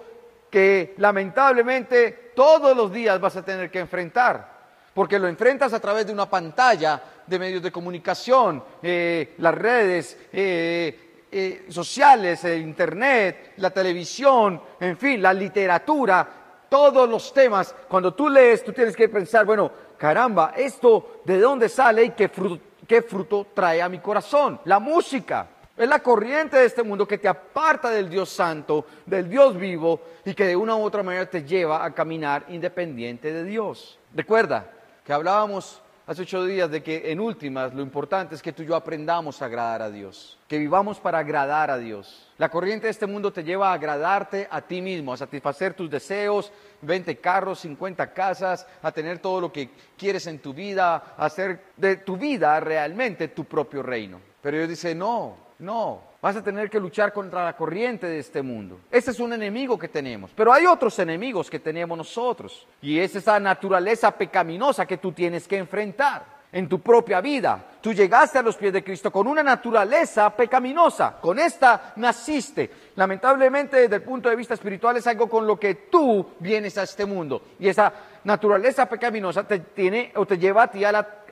que 0.50 0.94
lamentablemente 0.98 2.32
todos 2.36 2.75
los 2.75 2.92
días 2.92 3.20
vas 3.20 3.36
a 3.36 3.46
tener 3.46 3.70
que 3.70 3.80
enfrentar, 3.80 4.56
porque 4.94 5.20
lo 5.20 5.27
enfrentas 5.27 5.74
a 5.74 5.80
través 5.80 6.08
de 6.08 6.13
una 6.13 6.30
pantalla 6.30 7.01
de 7.27 7.39
medios 7.39 7.62
de 7.63 7.72
comunicación, 7.72 8.63
eh, 8.82 9.34
las 9.39 9.56
redes, 9.56 10.18
eh, 10.32 11.05
eh, 11.38 11.65
sociales, 11.68 12.46
el 12.46 12.62
Internet, 12.62 13.56
la 13.58 13.70
televisión, 13.70 14.62
en 14.80 14.96
fin, 14.96 15.22
la 15.22 15.34
literatura, 15.34 16.25
todos 16.70 17.10
los 17.10 17.34
temas, 17.34 17.75
cuando 17.89 18.13
tú 18.13 18.30
lees, 18.30 18.63
tú 18.63 18.72
tienes 18.72 18.96
que 18.96 19.10
pensar, 19.10 19.46
bueno, 19.46 19.70
caramba, 19.98 20.54
esto 20.56 21.20
de 21.25 21.38
dónde 21.38 21.68
sale 21.68 22.06
y 22.06 22.10
qué 22.12 22.30
fruto, 22.30 22.63
qué 22.88 23.01
fruto 23.01 23.48
trae 23.54 23.82
a 23.82 23.89
mi 23.89 24.00
corazón. 24.00 24.62
La 24.63 24.80
música. 24.80 25.48
Es 25.75 25.89
la 25.89 26.00
corriente 26.00 26.56
de 26.56 26.68
este 26.68 26.84
mundo 26.84 27.06
que 27.06 27.18
te 27.18 27.27
aparta 27.27 27.89
del 27.89 28.10
Dios 28.10 28.30
santo, 28.30 28.86
del 29.06 29.30
Dios 29.30 29.58
vivo 29.58 30.00
y 30.24 30.34
que 30.34 30.46
de 30.46 30.56
una 30.56 30.77
u 30.77 30.82
otra 30.82 31.04
manera 31.04 31.30
te 31.30 31.44
lleva 31.44 31.84
a 31.84 31.94
caminar 31.94 32.46
independiente 32.48 33.34
de 33.34 33.43
Dios. 33.43 34.00
Recuerda 34.13 34.71
que 35.04 35.12
hablábamos 35.12 35.82
hace 36.08 36.22
ocho 36.22 36.46
días 36.46 36.70
de 36.70 36.84
que 36.84 37.12
en 37.12 37.20
últimas 37.20 37.74
lo 37.74 37.82
importante 37.82 38.36
es 38.36 38.41
que 38.41 38.54
tú 38.54 38.63
y 38.63 38.68
yo 38.68 38.76
aprendamos 38.76 39.41
a 39.41 39.46
agradar 39.46 39.82
a 39.82 39.89
Dios, 39.89 40.38
que 40.48 40.58
vivamos 40.58 41.00
para 41.00 41.20
agradar 41.20 41.72
a 41.72 41.78
Dios. 41.78 42.30
La 42.38 42.50
corriente 42.50 42.88
de 42.88 42.91
este 42.91 43.08
mundo 43.08 43.32
te 43.32 43.44
lleva 43.44 43.72
a 43.72 43.74
agradarte 43.74 44.48
a 44.50 44.62
ti 44.62 44.82
mismo, 44.82 45.13
a 45.13 45.18
satisfacer 45.18 45.74
tus 45.74 45.89
deseos, 45.89 46.52
20 46.82 47.18
carros, 47.18 47.60
50 47.60 48.13
casas, 48.13 48.68
a 48.82 48.91
tener 48.91 49.20
todo 49.20 49.41
lo 49.41 49.52
que 49.52 49.70
quieres 49.98 50.28
en 50.28 50.39
tu 50.39 50.54
vida, 50.54 51.15
a 51.18 51.26
hacer 51.26 51.62
de 51.78 51.98
tu 51.98 52.18
vida 52.18 52.60
realmente 52.60 53.30
tu 53.30 53.46
propio 53.46 53.82
reino. 53.82 54.20
Pero 54.41 54.58
Dios 54.58 54.70
dice, 54.70 54.94
no, 54.94 55.38
no, 55.60 56.14
vas 56.21 56.36
a 56.36 56.43
tener 56.43 56.69
que 56.69 56.80
luchar 56.80 57.13
contra 57.13 57.43
la 57.43 57.56
corriente 57.56 58.08
de 58.08 58.19
este 58.19 58.41
mundo. 58.41 58.80
Ese 58.91 59.12
es 59.12 59.19
un 59.19 59.34
enemigo 59.34 59.78
que 59.78 59.88
tenemos, 59.88 60.32
pero 60.36 60.51
hay 60.51 60.65
otros 60.65 60.97
enemigos 60.99 61.49
que 61.49 61.60
tenemos 61.60 61.97
nosotros, 61.97 62.67
y 62.82 62.99
es 62.99 63.15
esa 63.15 63.39
naturaleza 63.39 64.12
pecaminosa 64.12 64.86
que 64.86 64.97
tú 64.97 65.12
tienes 65.12 65.47
que 65.47 65.58
enfrentar 65.58 66.36
en 66.51 66.69
tu 66.69 66.80
propia 66.80 67.19
vida. 67.21 67.65
Tú 67.86 67.93
llegaste 67.93 68.39
a 68.39 68.41
los 68.41 68.56
pies 68.56 68.74
de 68.74 68.84
Cristo 68.84 69.12
con 69.12 69.28
una 69.28 69.43
naturaleza 69.43 70.36
pecaminosa, 70.36 71.17
con 71.21 71.38
esta 71.38 71.93
naciste. 71.98 72.67
Lamentablemente 72.95 73.78
desde 73.78 73.98
el 73.98 74.02
punto 74.02 74.28
de 74.28 74.36
vista 74.36 74.56
espiritual 74.56 74.98
es 74.98 75.06
algo 75.06 75.30
con 75.30 75.45
lo 75.45 75.60
que 75.60 75.76
tú 75.76 76.32
vienes 76.39 76.80
a 76.80 76.82
este 76.82 77.06
mundo. 77.06 77.43
Y 77.60 77.67
esa 77.67 77.93
naturaleza 78.24 78.89
pecaminosa 78.89 79.48
te 79.48 79.60
tiene 79.60 80.12
o 80.15 80.26
te 80.26 80.39
lleva 80.39 80.63
a 80.63 80.71
ti 80.71 80.84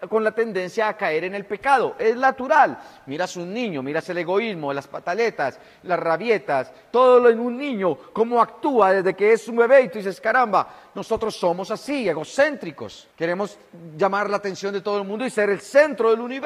con 0.10 0.24
la 0.24 0.32
tendencia 0.32 0.90
a 0.90 0.98
caer 0.98 1.24
en 1.24 1.36
el 1.36 1.46
pecado. 1.46 1.96
Es 1.98 2.16
natural. 2.16 2.78
Miras 3.06 3.36
un 3.36 3.54
niño, 3.54 3.82
miras 3.82 4.08
el 4.10 4.18
egoísmo, 4.20 4.74
las 4.74 4.88
pataletas, 4.88 5.60
las 5.84 6.00
rabietas, 6.00 6.72
todo 6.92 7.20
lo 7.20 7.30
en 7.30 7.40
un 7.40 7.58
niño, 7.58 7.98
cómo 8.14 8.42
actúa 8.42 8.94
desde 8.94 9.16
que 9.16 9.34
es 9.34 9.48
un 9.48 9.58
bebé 9.58 9.82
y 9.82 9.90
tú 9.90 9.98
dices, 9.98 10.20
caramba, 10.22 10.68
nosotros 10.94 11.36
somos 11.36 11.72
así, 11.72 12.08
egocéntricos. 12.08 13.08
Queremos 13.16 13.58
llamar 13.98 14.30
la 14.30 14.38
atención 14.38 14.74
de 14.74 14.82
todo 14.82 15.00
el 15.00 15.08
mundo 15.08 15.26
y 15.26 15.30
ser 15.30 15.50
el 15.50 15.62
centro 15.62 16.12
del 16.12 16.20
universo. 16.20 16.43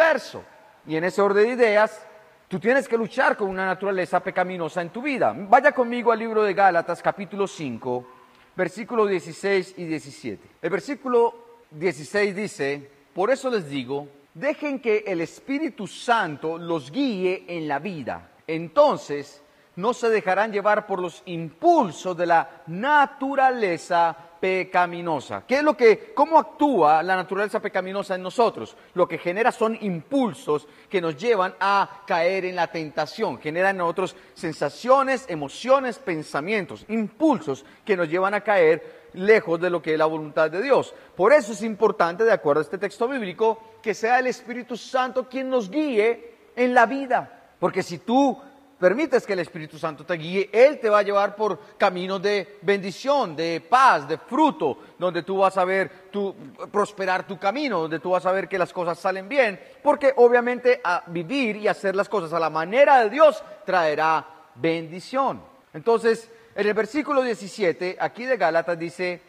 Y 0.85 0.95
en 0.95 1.03
ese 1.05 1.21
orden 1.23 1.47
de 1.47 1.53
ideas, 1.53 2.05
tú 2.47 2.59
tienes 2.59 2.87
que 2.87 2.97
luchar 2.97 3.35
con 3.35 3.49
una 3.49 3.65
naturaleza 3.65 4.19
pecaminosa 4.19 4.81
en 4.83 4.91
tu 4.91 5.01
vida. 5.01 5.33
Vaya 5.35 5.71
conmigo 5.71 6.11
al 6.11 6.19
libro 6.19 6.43
de 6.43 6.53
Gálatas 6.53 7.01
capítulo 7.01 7.47
5, 7.47 8.07
versículos 8.55 9.09
16 9.09 9.73
y 9.77 9.85
17. 9.85 10.49
El 10.61 10.69
versículo 10.69 11.63
16 11.71 12.35
dice, 12.35 12.91
por 13.11 13.31
eso 13.31 13.49
les 13.49 13.67
digo, 13.67 14.07
dejen 14.35 14.79
que 14.79 15.03
el 15.07 15.21
Espíritu 15.21 15.87
Santo 15.87 16.59
los 16.59 16.91
guíe 16.91 17.45
en 17.47 17.67
la 17.67 17.79
vida. 17.79 18.29
Entonces, 18.45 19.41
no 19.77 19.95
se 19.95 20.09
dejarán 20.09 20.51
llevar 20.51 20.85
por 20.85 21.01
los 21.01 21.23
impulsos 21.25 22.15
de 22.15 22.27
la 22.27 22.61
naturaleza 22.67 24.15
pecaminosa. 24.39 25.43
¿Qué 25.47 25.57
es 25.57 25.63
lo 25.63 25.75
que, 25.75 26.13
cómo 26.13 26.37
actúa 26.37 27.03
la 27.03 27.15
naturaleza 27.15 27.59
pecaminosa 27.59 28.15
en 28.15 28.23
nosotros? 28.23 28.75
Lo 28.93 29.07
que 29.07 29.17
genera 29.17 29.51
son 29.51 29.77
impulsos 29.81 30.67
que 30.89 31.01
nos 31.01 31.17
llevan 31.17 31.55
a 31.59 32.03
caer 32.05 32.45
en 32.45 32.55
la 32.55 32.67
tentación, 32.67 33.39
generan 33.39 33.71
en 33.71 33.77
nosotros 33.79 34.15
sensaciones, 34.33 35.25
emociones, 35.27 35.99
pensamientos, 35.99 36.85
impulsos 36.87 37.65
que 37.85 37.97
nos 37.97 38.09
llevan 38.09 38.33
a 38.33 38.41
caer 38.41 39.09
lejos 39.13 39.59
de 39.59 39.69
lo 39.69 39.81
que 39.81 39.93
es 39.93 39.99
la 39.99 40.05
voluntad 40.05 40.49
de 40.51 40.61
Dios. 40.61 40.93
Por 41.15 41.33
eso 41.33 41.53
es 41.53 41.63
importante, 41.63 42.23
de 42.23 42.31
acuerdo 42.31 42.61
a 42.61 42.63
este 42.63 42.77
texto 42.77 43.07
bíblico, 43.07 43.59
que 43.81 43.93
sea 43.93 44.19
el 44.19 44.27
Espíritu 44.27 44.77
Santo 44.77 45.27
quien 45.27 45.49
nos 45.49 45.69
guíe 45.69 46.35
en 46.55 46.73
la 46.73 46.85
vida. 46.85 47.53
Porque 47.59 47.83
si 47.83 47.99
tú 47.99 48.37
permites 48.79 49.25
que 49.25 49.33
el 49.33 49.39
Espíritu 49.39 49.77
Santo 49.77 50.05
te 50.05 50.13
guíe, 50.15 50.49
Él 50.51 50.79
te 50.79 50.89
va 50.89 50.99
a 50.99 51.03
llevar 51.03 51.35
por 51.35 51.59
caminos 51.77 52.21
de 52.21 52.59
bendición, 52.61 53.35
de 53.35 53.61
paz, 53.67 54.07
de 54.07 54.17
fruto, 54.17 54.77
donde 54.97 55.23
tú 55.23 55.37
vas 55.37 55.57
a 55.57 55.65
ver 55.65 56.09
tu, 56.11 56.35
prosperar 56.71 57.25
tu 57.25 57.39
camino, 57.39 57.79
donde 57.81 57.99
tú 57.99 58.11
vas 58.11 58.25
a 58.25 58.31
ver 58.31 58.47
que 58.47 58.59
las 58.59 58.71
cosas 58.71 58.99
salen 58.99 59.27
bien, 59.27 59.59
porque 59.81 60.13
obviamente 60.17 60.79
a 60.83 61.03
vivir 61.07 61.57
y 61.57 61.67
hacer 61.67 61.95
las 61.95 62.09
cosas 62.09 62.33
a 62.33 62.39
la 62.39 62.49
manera 62.49 63.03
de 63.03 63.09
Dios 63.09 63.43
traerá 63.65 64.25
bendición. 64.55 65.41
Entonces, 65.73 66.29
en 66.55 66.67
el 66.67 66.73
versículo 66.73 67.21
17, 67.21 67.97
aquí 67.99 68.25
de 68.25 68.37
Gálatas 68.37 68.77
dice, 68.77 69.21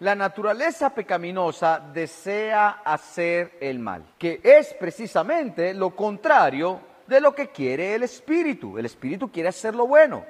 la 0.00 0.14
naturaleza 0.14 0.90
pecaminosa 0.90 1.80
desea 1.92 2.82
hacer 2.84 3.58
el 3.60 3.80
mal, 3.80 4.14
que 4.16 4.40
es 4.44 4.74
precisamente 4.74 5.74
lo 5.74 5.90
contrario 5.90 6.80
de 7.08 7.20
lo 7.20 7.34
que 7.34 7.48
quiere 7.48 7.94
el 7.94 8.04
Espíritu. 8.04 8.78
El 8.78 8.86
Espíritu 8.86 9.32
quiere 9.32 9.48
hacer 9.48 9.74
lo 9.74 9.86
bueno. 9.86 10.24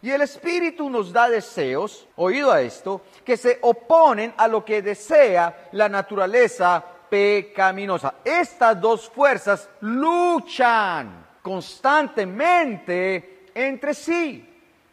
Y 0.00 0.10
el 0.10 0.20
Espíritu 0.20 0.88
nos 0.88 1.12
da 1.12 1.28
deseos, 1.28 2.06
oído 2.14 2.52
a 2.52 2.60
esto, 2.60 3.02
que 3.24 3.36
se 3.36 3.58
oponen 3.62 4.32
a 4.36 4.46
lo 4.46 4.64
que 4.64 4.80
desea 4.80 5.68
la 5.72 5.88
naturaleza 5.88 6.84
pecaminosa. 7.10 8.14
Estas 8.24 8.80
dos 8.80 9.08
fuerzas 9.08 9.68
luchan 9.80 11.26
constantemente 11.42 13.46
entre 13.54 13.94
sí. 13.94 14.44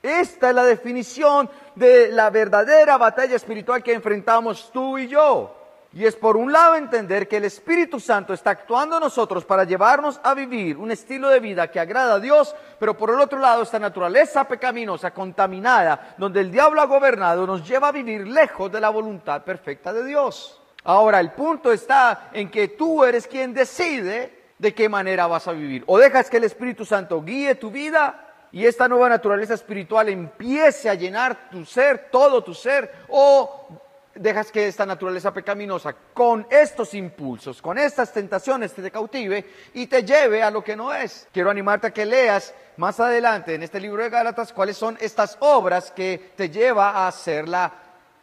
Esta 0.02 0.50
es 0.50 0.56
la 0.56 0.64
definición 0.64 1.50
de 1.76 2.12
la 2.12 2.30
verdadera 2.30 2.98
batalla 2.98 3.36
espiritual 3.36 3.84
que 3.84 3.94
enfrentamos 3.94 4.72
tú 4.72 4.98
y 4.98 5.08
yo. 5.08 5.65
Y 5.96 6.06
es 6.06 6.18
por 6.18 6.36
un 6.36 6.52
lado 6.52 6.76
entender 6.76 7.26
que 7.26 7.38
el 7.38 7.46
Espíritu 7.46 8.02
Santo 8.02 8.34
está 8.34 8.50
actuando 8.50 8.98
en 8.98 9.04
nosotros 9.04 9.46
para 9.46 9.64
llevarnos 9.64 10.20
a 10.24 10.34
vivir 10.34 10.76
un 10.76 10.92
estilo 10.92 11.30
de 11.30 11.40
vida 11.40 11.72
que 11.72 11.80
agrada 11.80 12.16
a 12.16 12.20
Dios, 12.20 12.54
pero 12.78 12.98
por 12.98 13.12
el 13.12 13.20
otro 13.22 13.40
lado 13.40 13.64
esta 13.64 13.80
naturaleza 13.80 14.44
pecaminosa, 14.44 15.12
contaminada, 15.12 16.14
donde 16.18 16.42
el 16.42 16.52
diablo 16.52 16.82
ha 16.82 16.86
gobernado, 16.86 17.48
nos 17.48 17.66
lleva 17.66 17.88
a 17.88 17.94
vivir 17.94 18.28
lejos 18.28 18.70
de 18.70 18.82
la 18.82 18.90
voluntad 18.90 19.46
perfecta 19.46 19.94
de 19.94 20.04
Dios. 20.04 20.62
Ahora, 20.84 21.22
el 21.22 21.32
punto 21.32 21.72
está 21.72 22.30
en 22.34 22.52
que 22.52 22.68
tú 22.68 23.06
eres 23.06 23.26
quien 23.26 23.54
decide 23.54 24.48
de 24.58 24.74
qué 24.74 24.90
manera 24.90 25.28
vas 25.28 25.48
a 25.48 25.54
vivir. 25.54 25.86
O 25.88 25.98
dejas 25.98 26.30
que 26.30 26.38
el 26.38 26.44
Espíritu 26.44 26.84
Santo 26.84 27.22
guíe 27.22 27.56
tu 27.56 27.72
vida 27.72 28.34
y 28.52 28.66
esta 28.66 28.90
nueva 28.90 29.08
naturaleza 29.08 29.54
espiritual 29.54 30.10
empiece 30.10 30.90
a 30.90 30.94
llenar 30.94 31.50
tu 31.50 31.66
ser, 31.66 32.10
todo 32.12 32.44
tu 32.44 32.54
ser, 32.54 32.92
o 33.08 33.85
dejas 34.16 34.52
que 34.52 34.68
esta 34.68 34.86
naturaleza 34.86 35.34
pecaminosa 35.34 35.94
con 36.14 36.48
estos 36.50 36.94
impulsos, 36.94 37.62
con 37.62 37.78
estas 37.78 38.14
tentaciones 38.14 38.74
te 38.74 38.90
cautive 38.90 39.46
y 39.74 39.88
te 39.88 40.04
lleve 40.04 40.42
a 40.42 40.50
lo 40.50 40.64
que 40.64 40.76
no 40.76 40.94
es. 40.94 41.28
Quiero 41.32 41.50
animarte 41.50 41.88
a 41.88 41.94
que 41.94 42.06
leas 42.06 42.54
más 42.78 43.00
adelante 43.00 43.54
en 43.54 43.64
este 43.64 43.80
libro 43.80 44.02
de 44.02 44.10
Gálatas 44.10 44.54
cuáles 44.54 44.78
son 44.78 44.98
estas 45.02 45.38
obras 45.42 45.92
que 45.92 46.32
te 46.36 46.50
lleva 46.50 46.92
a 46.92 47.08
hacer 47.08 47.48
la 47.48 47.72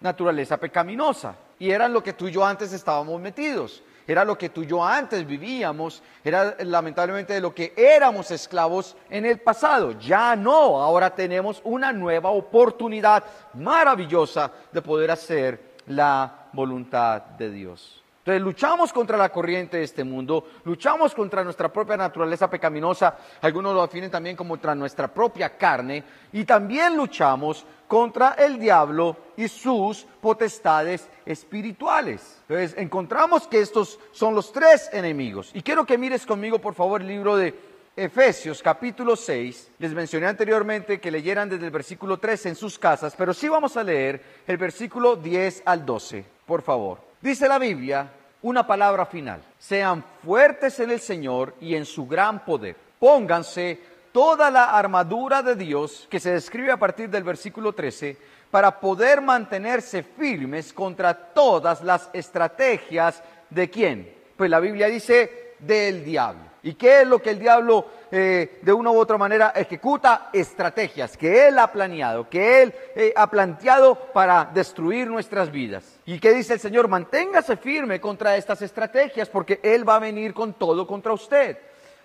naturaleza 0.00 0.57
pecaminosa. 0.57 1.37
Y 1.59 1.70
eran 1.70 1.92
lo 1.92 2.02
que 2.02 2.14
tú 2.14 2.26
y 2.26 2.33
yo 2.33 2.44
antes 2.44 2.72
estábamos 2.72 3.20
metidos. 3.20 3.83
Era 4.07 4.24
lo 4.24 4.37
que 4.37 4.48
tú 4.48 4.62
y 4.62 4.66
yo 4.66 4.85
antes 4.85 5.24
vivíamos, 5.24 6.02
era 6.24 6.57
lamentablemente 6.64 7.35
de 7.35 7.40
lo 7.40 7.55
que 7.55 7.72
éramos 7.76 8.33
esclavos 8.33 8.96
en 9.09 9.24
el 9.24 9.40
pasado. 9.40 9.92
Ya 10.00 10.35
no, 10.35 10.83
ahora 10.83 11.14
tenemos 11.14 11.61
una 11.64 11.92
nueva 11.92 12.31
oportunidad 12.31 13.22
maravillosa 13.55 14.50
de 14.72 14.83
poder 14.83 15.12
hacer 15.12 15.72
la 15.87 16.49
voluntad 16.53 17.23
de 17.23 17.51
Dios. 17.51 18.03
Entonces 18.23 18.40
luchamos 18.40 18.92
contra 18.92 19.16
la 19.16 19.33
corriente 19.33 19.79
de 19.79 19.83
este 19.83 20.05
mundo, 20.05 20.47
luchamos 20.62 21.12
contra 21.12 21.42
nuestra 21.42 21.73
propia 21.73 21.97
naturaleza 21.97 22.49
pecaminosa, 22.49 23.16
algunos 23.40 23.75
lo 23.75 23.83
definen 23.83 24.12
también 24.12 24.37
como 24.37 24.51
contra 24.51 24.77
nuestra 24.77 25.09
propia 25.09 25.59
carne, 25.59 26.05
y 26.33 26.45
también 26.45 26.97
luchamos 26.97 27.66
contra 27.88 28.35
el 28.35 28.61
diablo 28.61 29.16
y 29.37 29.49
sus 29.49 30.07
potestades 30.21 31.11
espirituales. 31.27 32.40
Entonces 32.49 32.79
encontramos 32.79 33.49
que 33.49 33.61
estos 33.61 33.99
son 34.12 34.37
los 34.37 34.53
tres 34.53 34.88
enemigos. 34.92 35.51
Y 35.53 35.62
quiero 35.62 35.85
que 35.85 35.99
mires 35.99 36.25
conmigo, 36.25 36.61
por 36.61 36.75
favor, 36.75 37.01
el 37.01 37.09
libro 37.09 37.37
de 37.37 37.72
Efesios 37.94 38.62
capítulo 38.62 39.16
6, 39.16 39.72
les 39.78 39.92
mencioné 39.92 40.26
anteriormente 40.26 40.98
que 40.98 41.11
leyeran 41.11 41.50
desde 41.50 41.66
el 41.66 41.70
versículo 41.70 42.16
13 42.16 42.48
en 42.48 42.57
sus 42.57 42.78
casas, 42.78 43.14
pero 43.18 43.35
sí 43.35 43.50
vamos 43.50 43.76
a 43.76 43.85
leer 43.85 44.18
el 44.46 44.57
versículo 44.57 45.14
10 45.14 45.62
al 45.66 45.85
12, 45.85 46.24
por 46.46 46.62
favor. 46.62 47.00
Dice 47.20 47.46
la 47.46 47.59
Biblia 47.59 48.11
una 48.40 48.66
palabra 48.66 49.05
final. 49.05 49.42
Sean 49.59 50.02
fuertes 50.24 50.81
en 50.81 50.90
el 50.90 51.00
Señor 51.00 51.55
y 51.61 51.74
en 51.74 51.85
su 51.85 52.07
gran 52.07 52.46
poder. 52.46 52.76
Pónganse 52.98 53.78
toda 54.11 54.50
la 54.50 54.70
armadura 54.70 55.42
de 55.42 55.55
Dios 55.55 56.07
que 56.11 56.18
se 56.18 56.33
describe 56.33 56.72
a 56.72 56.78
partir 56.78 57.11
del 57.11 57.24
versículo 57.24 57.74
13 57.74 58.16
para 58.50 58.81
poder 58.81 59.20
mantenerse 59.20 60.02
firmes 60.02 60.72
contra 60.72 61.12
todas 61.12 61.83
las 61.83 62.09
estrategias 62.14 63.22
de 63.50 63.68
quién. 63.68 64.14
Pues 64.35 64.48
la 64.48 64.61
Biblia 64.61 64.87
dice 64.87 65.57
del 65.59 66.07
diablo. 66.07 66.52
¿Y 66.64 66.75
qué 66.75 67.03
es 67.03 67.09
lo 67.09 67.20
que 67.20 67.31
el 67.31 67.40
diablo 67.40 67.87
eh, 68.11 68.61
de 68.62 68.72
una 68.72 68.92
u 68.92 68.98
otra 68.98 69.18
manera 69.18 69.53
ejecuta? 69.57 70.31
Estrategias 70.33 71.16
que 71.16 71.48
él 71.48 71.59
ha 71.59 71.72
planeado, 71.72 72.29
que 72.29 72.62
él 72.62 72.75
eh, 72.94 73.12
ha 73.16 73.29
planteado 73.29 73.96
para 74.12 74.44
destruir 74.44 75.09
nuestras 75.09 75.51
vidas. 75.51 75.98
¿Y 76.07 76.20
qué 76.20 76.33
dice 76.33 76.55
el 76.55 76.61
Señor? 76.61 76.87
Manténgase 76.87 77.57
firme 77.57 78.01
contra 78.01 78.37
estas 78.37 78.62
estrategias 78.62 79.29
porque 79.29 79.59
él 79.62 79.88
va 79.88 79.96
a 79.96 80.01
venir 80.01 80.33
con 80.33 80.55
todo 80.55 80.87
contra 80.87 81.12
usted. 81.12 81.59